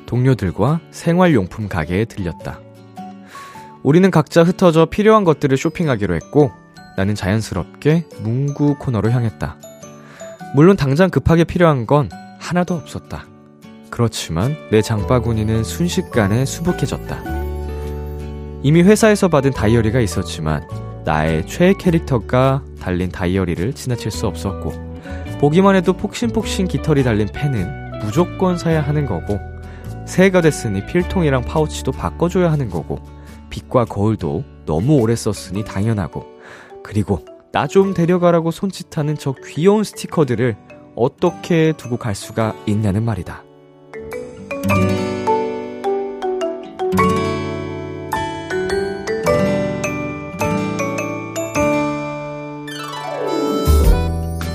동료들과 0.05 0.79
생활용품 0.89 1.67
가게에 1.67 2.05
들렸다. 2.05 2.61
우리는 3.83 4.09
각자 4.09 4.41
흩어져 4.41 4.85
필요한 4.85 5.25
것들을 5.25 5.57
쇼핑하기로 5.57 6.15
했고 6.15 6.49
나는 6.95 7.13
자연스럽게 7.13 8.05
문구 8.21 8.75
코너로 8.79 9.11
향했다. 9.11 9.57
물론 10.55 10.77
당장 10.77 11.09
급하게 11.09 11.43
필요한 11.43 11.85
건 11.85 12.09
하나도 12.39 12.73
없었다. 12.73 13.25
그렇지만 13.89 14.55
내 14.71 14.81
장바구니는 14.81 15.65
순식간에 15.65 16.45
수북해졌다. 16.45 17.21
이미 18.63 18.81
회사에서 18.81 19.27
받은 19.27 19.51
다이어리가 19.51 19.99
있었지만 19.99 20.65
나의 21.03 21.45
최애 21.47 21.73
캐릭터가 21.73 22.63
달린 22.79 23.09
다이어리를 23.09 23.73
지나칠 23.73 24.09
수 24.09 24.25
없었고 24.25 24.71
보기만 25.41 25.75
해도 25.75 25.91
폭신폭신 25.91 26.69
깃털이 26.69 27.03
달린 27.03 27.27
펜은 27.33 27.88
무조건 28.01 28.57
사야 28.57 28.81
하는 28.81 29.05
거고 29.05 29.39
새해가 30.05 30.41
됐으니 30.41 30.85
필통이랑 30.85 31.43
파우치도 31.43 31.91
바꿔줘야 31.91 32.51
하는 32.51 32.69
거고 32.69 32.99
빛과 33.49 33.85
거울도 33.85 34.43
너무 34.65 34.99
오래 34.99 35.15
썼으니 35.15 35.63
당연하고 35.63 36.25
그리고 36.83 37.23
나 37.51 37.65
좀 37.67 37.93
데려가라고 37.93 38.51
손짓하는 38.51 39.15
저 39.17 39.33
귀여운 39.45 39.83
스티커들을 39.83 40.55
어떻게 40.95 41.73
두고 41.73 41.97
갈 41.97 42.13
수가 42.13 42.53
있냐는 42.67 43.03
말이다. 43.03 43.43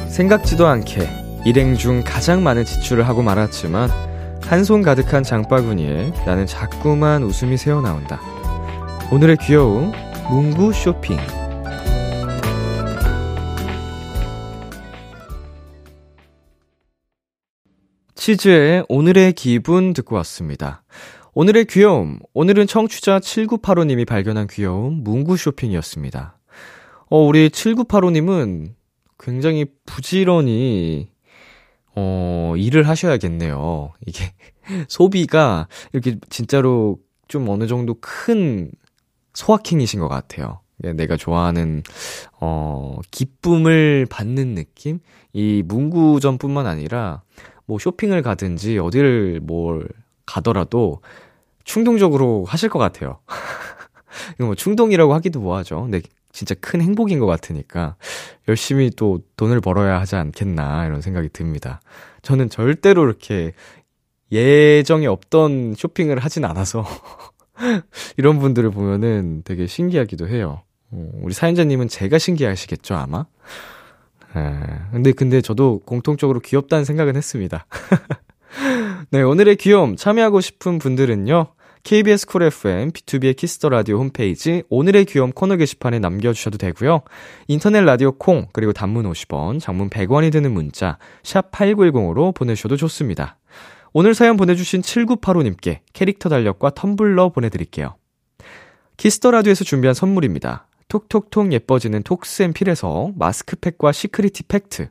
생각지도 0.08 0.66
않게 0.66 1.23
일행 1.44 1.74
중 1.74 2.02
가장 2.04 2.42
많은 2.42 2.64
지출을 2.64 3.06
하고 3.06 3.22
말았지만 3.22 3.90
한 4.46 4.64
손 4.64 4.82
가득한 4.82 5.22
장바구니에 5.22 6.12
나는 6.26 6.46
자꾸만 6.46 7.22
웃음이 7.22 7.56
새어나온다. 7.56 8.20
오늘의 9.10 9.38
귀여움 9.42 9.92
문구 10.30 10.72
쇼핑 10.72 11.18
치즈의 18.14 18.86
오늘의 18.88 19.32
기분 19.34 19.92
듣고 19.92 20.16
왔습니다. 20.16 20.82
오늘의 21.34 21.66
귀여움 21.66 22.20
오늘은 22.32 22.66
청취자 22.66 23.18
7985님이 23.20 24.06
발견한 24.06 24.46
귀여움 24.46 25.02
문구 25.02 25.36
쇼핑이었습니다. 25.36 26.38
어 27.10 27.18
우리 27.18 27.48
7985님은 27.48 28.72
굉장히 29.18 29.66
부지런히 29.84 31.13
어, 31.96 32.54
일을 32.56 32.88
하셔야겠네요. 32.88 33.92
이게 34.06 34.32
소비가 34.88 35.68
이렇게 35.92 36.18
진짜로 36.28 36.98
좀 37.28 37.48
어느 37.48 37.66
정도 37.66 37.96
큰 38.00 38.70
소확행이신 39.34 40.00
것 40.00 40.08
같아요. 40.08 40.60
예, 40.84 40.92
내가 40.92 41.16
좋아하는 41.16 41.82
어, 42.40 42.98
기쁨을 43.10 44.06
받는 44.10 44.54
느낌? 44.54 44.98
이 45.32 45.62
문구점뿐만 45.66 46.66
아니라 46.66 47.22
뭐 47.66 47.78
쇼핑을 47.78 48.22
가든지 48.22 48.78
어디를 48.78 49.40
뭘 49.42 49.88
가더라도 50.26 51.00
충동적으로 51.64 52.44
하실 52.46 52.68
것 52.68 52.78
같아요. 52.78 53.20
이거 54.36 54.46
뭐 54.46 54.54
충동이라고 54.54 55.14
하기도 55.14 55.40
뭐하죠. 55.40 55.82
근데 55.82 56.00
진짜 56.34 56.54
큰 56.60 56.82
행복인 56.82 57.20
것 57.20 57.26
같으니까 57.26 57.94
열심히 58.48 58.90
또 58.90 59.20
돈을 59.36 59.60
벌어야 59.60 60.00
하지 60.00 60.16
않겠나 60.16 60.84
이런 60.84 61.00
생각이 61.00 61.28
듭니다. 61.32 61.80
저는 62.22 62.50
절대로 62.50 63.04
이렇게 63.04 63.52
예정에 64.32 65.06
없던 65.06 65.74
쇼핑을 65.76 66.18
하진 66.18 66.44
않아서 66.44 66.84
이런 68.18 68.40
분들을 68.40 68.68
보면은 68.72 69.42
되게 69.44 69.68
신기하기도 69.68 70.26
해요. 70.26 70.62
어, 70.90 71.08
우리 71.22 71.32
사연자님은 71.32 71.86
제가 71.86 72.18
신기하시겠죠, 72.18 72.96
아마? 72.96 73.26
에, 74.36 74.60
근데, 74.90 75.12
근데 75.12 75.40
저도 75.40 75.82
공통적으로 75.86 76.40
귀엽다는 76.40 76.84
생각은 76.84 77.14
했습니다. 77.14 77.64
네, 79.10 79.22
오늘의 79.22 79.54
귀여움 79.56 79.94
참여하고 79.94 80.40
싶은 80.40 80.80
분들은요, 80.80 81.46
KBS 81.84 82.26
Cool 82.26 82.44
FM, 82.44 82.92
B2B의 82.92 83.36
키스터 83.36 83.68
라디오 83.68 83.98
홈페이지 83.98 84.62
오늘의 84.70 85.04
귀여움 85.04 85.32
코너 85.32 85.56
게시판에 85.56 85.98
남겨주셔도 85.98 86.56
되고요. 86.56 87.02
인터넷 87.46 87.82
라디오 87.82 88.12
콩, 88.12 88.46
그리고 88.54 88.72
단문 88.72 89.04
50원, 89.04 89.60
장문 89.60 89.90
100원이 89.90 90.32
드는 90.32 90.50
문자, 90.50 90.96
샵 91.22 91.50
8910으로 91.52 92.34
보내주셔도 92.34 92.78
좋습니다. 92.78 93.36
오늘 93.92 94.14
사연 94.14 94.38
보내주신 94.38 94.80
7985님께 94.80 95.80
캐릭터 95.92 96.30
달력과 96.30 96.70
텀블러 96.70 97.34
보내드릴게요. 97.34 97.96
Kiss 98.96 99.16
the 99.16 99.30
Radio에서 99.30 99.64
준비한 99.64 99.92
선물입니다. 99.92 100.66
톡톡톡 100.88 101.52
예뻐지는 101.52 102.02
톡스앤필에서 102.02 103.12
마스크팩과 103.14 103.92
시크리티 103.92 104.44
팩트, 104.44 104.88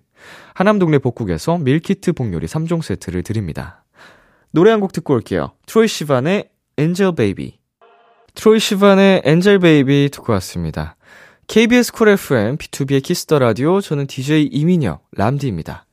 하남동네 0.54 1.00
복국에서 1.00 1.58
밀키트 1.58 2.14
복요리 2.14 2.46
3종 2.46 2.84
세트를 2.84 3.24
드립니다. 3.24 3.84
노래 4.52 4.70
한 4.70 4.80
곡 4.80 4.94
듣고 4.94 5.16
올게요. 5.16 5.54
트로이 5.66 5.88
시반의 5.88 6.53
Angel 6.76 7.14
Baby. 7.14 7.60
트로이 8.34 8.60
시반의 8.60 9.22
Angel 9.26 9.60
Baby 9.60 10.10
듣고 10.12 10.34
왔습니다. 10.34 10.96
KBS 11.46 11.94
Cool 11.94 12.10
FM, 12.10 12.58
B2B의 12.58 13.04
키스터 13.04 13.38
라디오, 13.38 13.80
저는 13.80 14.08
DJ 14.08 14.46
이민혁, 14.52 15.06
람디입니다. 15.12 15.86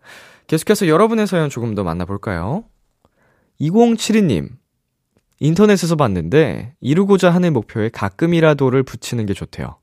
계속해서 0.46 0.88
여러분의 0.88 1.26
사연 1.26 1.50
조금 1.50 1.74
더 1.74 1.84
만나볼까요? 1.84 2.64
2072님, 3.60 4.48
인터넷에서 5.38 5.96
봤는데, 5.96 6.72
이루고자 6.80 7.28
하는 7.28 7.52
목표에 7.52 7.90
가끔이라도를 7.90 8.82
붙이는 8.82 9.26
게 9.26 9.34
좋대요. 9.34 9.76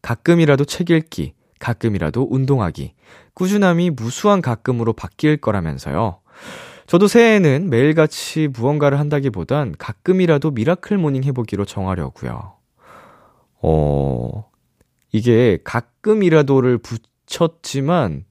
가끔이라도 0.00 0.64
책 0.64 0.88
읽기, 0.88 1.34
가끔이라도 1.58 2.26
운동하기, 2.30 2.94
꾸준함이 3.34 3.90
무수한 3.90 4.40
가끔으로 4.40 4.94
바뀔 4.94 5.36
거라면서요. 5.36 6.20
저도 6.88 7.06
새해에는 7.06 7.68
매일같이 7.68 8.48
무언가를 8.48 8.98
한다기보단 8.98 9.74
가끔이라도 9.78 10.52
miracle 10.52 10.96
morning 10.96 11.22
해보기로 11.22 11.66
정하려고요. 11.66 12.54
어, 13.60 14.50
이게 15.12 15.58
가끔이라도를 15.64 16.78
붙였지만 16.78 18.24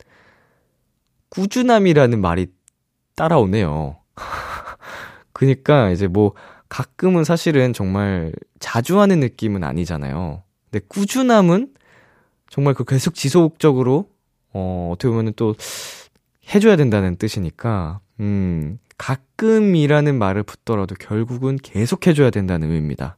꾸준함이라는 1.30 2.20
말이 2.20 2.48
따라오네요. 3.16 3.98
그니까 5.34 5.92
이제 5.92 6.08
뭐 6.08 6.34
가끔은 6.68 7.24
사실은 7.24 7.74
정말 7.74 8.34
자주 8.58 9.00
하는 9.00 9.20
느낌은 9.20 9.64
아니잖아요. 9.64 10.42
근데 10.72 10.84
꾸준함은 10.88 11.76
정말 12.50 12.74
그 12.74 12.86
계속 12.86 13.14
지속적으로 13.14 14.10
어, 14.52 14.90
어떻게 14.92 15.12
보면 15.12 15.34
또 15.36 15.54
해줘야 16.56 16.76
된다는 16.76 17.18
뜻이니까 17.18 18.00
음, 18.20 18.80
가끔이라는 18.98 20.18
말을 20.18 20.44
붙더라도 20.44 20.96
결국은 20.96 21.58
계속 21.62 22.08
해줘야 22.08 22.30
된다는 22.30 22.70
의미입니다. 22.70 23.18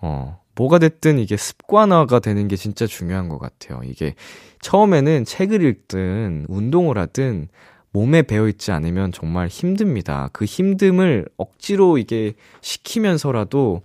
어, 0.00 0.40
뭐가 0.54 0.78
됐든 0.78 1.18
이게 1.18 1.36
습관화가 1.36 2.18
되는 2.18 2.48
게 2.48 2.56
진짜 2.56 2.86
중요한 2.86 3.28
것 3.28 3.38
같아요. 3.38 3.80
이게 3.84 4.14
처음에는 4.60 5.24
책을 5.24 5.62
읽든 5.62 6.46
운동을 6.48 6.98
하든 6.98 7.48
몸에 7.92 8.22
배어있지 8.22 8.70
않으면 8.70 9.10
정말 9.12 9.48
힘듭니다. 9.48 10.28
그 10.32 10.44
힘듦을 10.44 11.28
억지로 11.36 11.98
이게 11.98 12.34
시키면서라도 12.60 13.82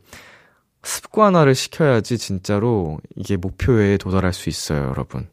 습관화를 0.84 1.56
시켜야지 1.56 2.18
진짜로 2.18 3.00
이게 3.16 3.38
목표에 3.38 3.98
도달할 3.98 4.34
수 4.34 4.50
있어요, 4.50 4.90
여러분. 4.90 5.28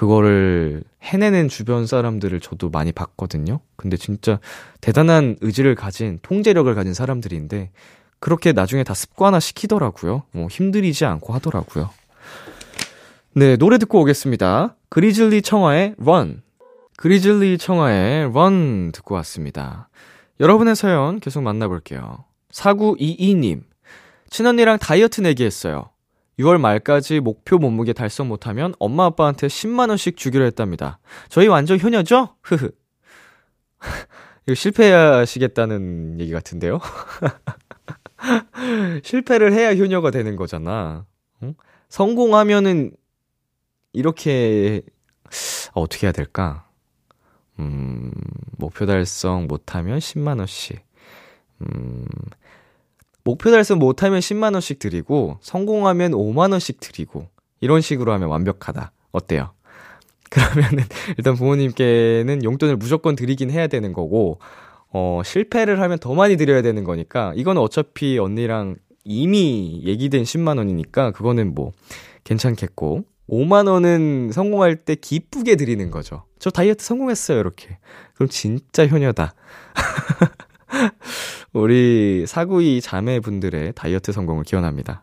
그거를 0.00 0.82
해내는 1.02 1.48
주변 1.48 1.86
사람들을 1.86 2.40
저도 2.40 2.70
많이 2.70 2.90
봤거든요. 2.90 3.60
근데 3.76 3.98
진짜 3.98 4.40
대단한 4.80 5.36
의지를 5.42 5.74
가진, 5.74 6.18
통제력을 6.22 6.74
가진 6.74 6.94
사람들인데, 6.94 7.70
그렇게 8.18 8.52
나중에 8.52 8.82
다 8.82 8.94
습관화 8.94 9.40
시키더라고요. 9.40 10.22
뭐 10.32 10.46
힘들이지 10.46 11.04
않고 11.04 11.34
하더라고요. 11.34 11.90
네, 13.34 13.58
노래 13.58 13.76
듣고 13.76 14.00
오겠습니다. 14.00 14.74
그리즐리 14.88 15.42
청하의 15.42 15.96
Run. 16.00 16.40
그리즐리 16.96 17.58
청하의 17.58 18.30
Run 18.30 18.92
듣고 18.92 19.16
왔습니다. 19.16 19.90
여러분의 20.40 20.76
사연 20.76 21.20
계속 21.20 21.42
만나볼게요. 21.42 22.24
4922님. 22.52 23.64
친언니랑 24.30 24.78
다이어트 24.78 25.20
내기 25.20 25.44
했어요. 25.44 25.90
6월 26.40 26.58
말까지 26.58 27.20
목표 27.20 27.58
몸무게 27.58 27.92
달성 27.92 28.28
못하면 28.28 28.74
엄마 28.78 29.04
아빠한테 29.06 29.46
10만원씩 29.46 30.16
주기로 30.16 30.44
했답니다. 30.44 30.98
저희 31.28 31.46
완전 31.46 31.78
효녀죠? 31.80 32.36
흐흐. 32.42 32.70
이거 34.46 34.54
실패하시겠다는 34.54 36.20
얘기 36.20 36.32
같은데요? 36.32 36.80
실패를 39.02 39.52
해야 39.52 39.74
효녀가 39.74 40.10
되는 40.10 40.36
거잖아. 40.36 41.06
응? 41.42 41.54
성공하면은 41.88 42.92
이렇게 43.92 44.82
어, 45.74 45.82
어떻게 45.82 46.06
해야 46.06 46.12
될까? 46.12 46.66
음, 47.58 48.10
목표 48.56 48.86
달성 48.86 49.46
못하면 49.46 49.98
10만 49.98 50.38
원씩. 50.38 50.80
음, 51.62 52.06
목표 53.24 53.50
달성 53.50 53.78
못하면 53.78 54.20
10만 54.20 54.52
원씩 54.54 54.78
드리고 54.78 55.38
성공하면 55.40 56.12
5만 56.12 56.52
원씩 56.52 56.80
드리고 56.80 57.26
이런 57.60 57.80
식으로 57.80 58.12
하면 58.12 58.28
완벽하다. 58.28 58.92
어때요? 59.12 59.52
그러면은 60.30 60.84
일단 61.18 61.34
부모님께는 61.34 62.44
용돈을 62.44 62.76
무조건 62.76 63.16
드리긴 63.16 63.50
해야 63.50 63.66
되는 63.66 63.92
거고 63.92 64.38
어, 64.92 65.22
실패를 65.24 65.80
하면 65.80 65.98
더 65.98 66.14
많이 66.14 66.36
드려야 66.36 66.62
되는 66.62 66.84
거니까, 66.84 67.32
이거는 67.36 67.62
어차피 67.62 68.18
언니랑 68.18 68.76
이미 69.04 69.82
얘기된 69.84 70.24
10만원이니까, 70.24 71.12
그거는 71.12 71.54
뭐, 71.54 71.72
괜찮겠고, 72.24 73.04
5만원은 73.28 74.32
성공할 74.32 74.76
때 74.76 74.96
기쁘게 74.96 75.54
드리는 75.54 75.90
거죠. 75.90 76.24
저 76.40 76.50
다이어트 76.50 76.84
성공했어요, 76.84 77.38
이렇게. 77.38 77.78
그럼 78.14 78.28
진짜 78.28 78.86
효녀다. 78.86 79.34
우리 81.52 82.24
사구이 82.26 82.80
자매분들의 82.80 83.72
다이어트 83.74 84.12
성공을 84.12 84.44
기원합니다. 84.44 85.02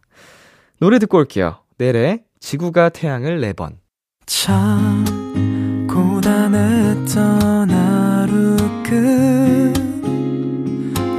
노래 0.80 1.00
듣고 1.00 1.18
올게요. 1.18 1.58
내래, 1.78 2.24
지구가 2.40 2.90
태양을 2.90 3.42
4번. 3.42 3.78
참 4.26 5.06
고단했던 5.88 7.70
하루 7.70 8.58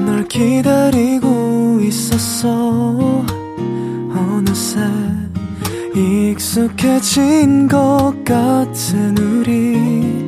끝널 0.05 0.27
기다리고 0.29 1.81
있었어 1.83 3.25
어느새 4.11 4.81
익숙해진 5.95 7.67
것 7.69 8.15
같은 8.25 9.17
우리 9.19 10.28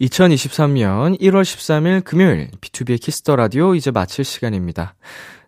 2023년 0.00 1.20
1월 1.20 1.42
13일 1.42 2.04
금요일 2.04 2.50
B2B의 2.60 3.00
키스터 3.00 3.34
라디오 3.34 3.74
이제 3.74 3.90
마칠 3.90 4.24
시간입니다. 4.24 4.94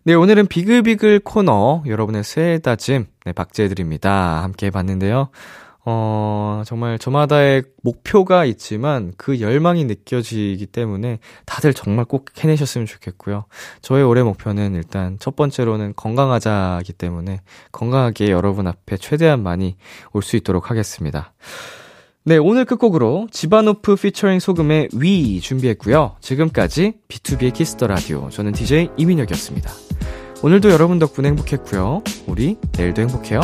네, 0.03 0.13
오늘은 0.13 0.47
비글비글 0.47 1.19
코너 1.19 1.83
여러분의 1.87 2.23
새해 2.25 2.59
다짐 2.59 3.05
네, 3.23 3.31
박제해 3.31 3.69
드립니다. 3.69 4.43
함께 4.43 4.65
해 4.65 4.69
봤는데요. 4.71 5.29
어, 5.85 6.63
정말 6.65 6.99
저마다의 6.99 7.63
목표가 7.81 8.43
있지만 8.45 9.13
그 9.17 9.39
열망이 9.39 9.85
느껴지기 9.85 10.67
때문에 10.67 11.19
다들 11.45 11.73
정말 11.73 12.03
꼭 12.05 12.25
해내셨으면 12.37 12.85
좋겠고요. 12.85 13.45
저의 13.81 14.03
올해 14.03 14.21
목표는 14.21 14.75
일단 14.75 15.17
첫 15.19 15.35
번째로는 15.37 15.93
건강하자기 15.95 16.93
때문에 16.93 17.39
건강하게 17.71 18.29
여러분 18.29 18.67
앞에 18.67 18.97
최대한 18.97 19.41
많이 19.43 19.77
올 20.11 20.21
수 20.21 20.35
있도록 20.35 20.69
하겠습니다. 20.69 21.33
네, 22.23 22.37
오늘 22.37 22.65
끝곡으로 22.65 23.27
지바노프 23.31 23.95
피처링 23.95 24.39
소금의 24.39 24.89
위 24.93 25.41
준비했고요. 25.41 26.17
지금까지 26.21 26.93
B2B의 27.07 27.51
키스터 27.51 27.87
라디오. 27.87 28.29
저는 28.29 28.51
DJ 28.51 28.89
이민혁이었습니다. 28.95 29.71
오늘도 30.43 30.69
여러분 30.69 30.99
덕분에 30.99 31.29
행복했고요. 31.29 32.03
우리 32.27 32.57
내일도 32.77 33.01
행복해요. 33.01 33.41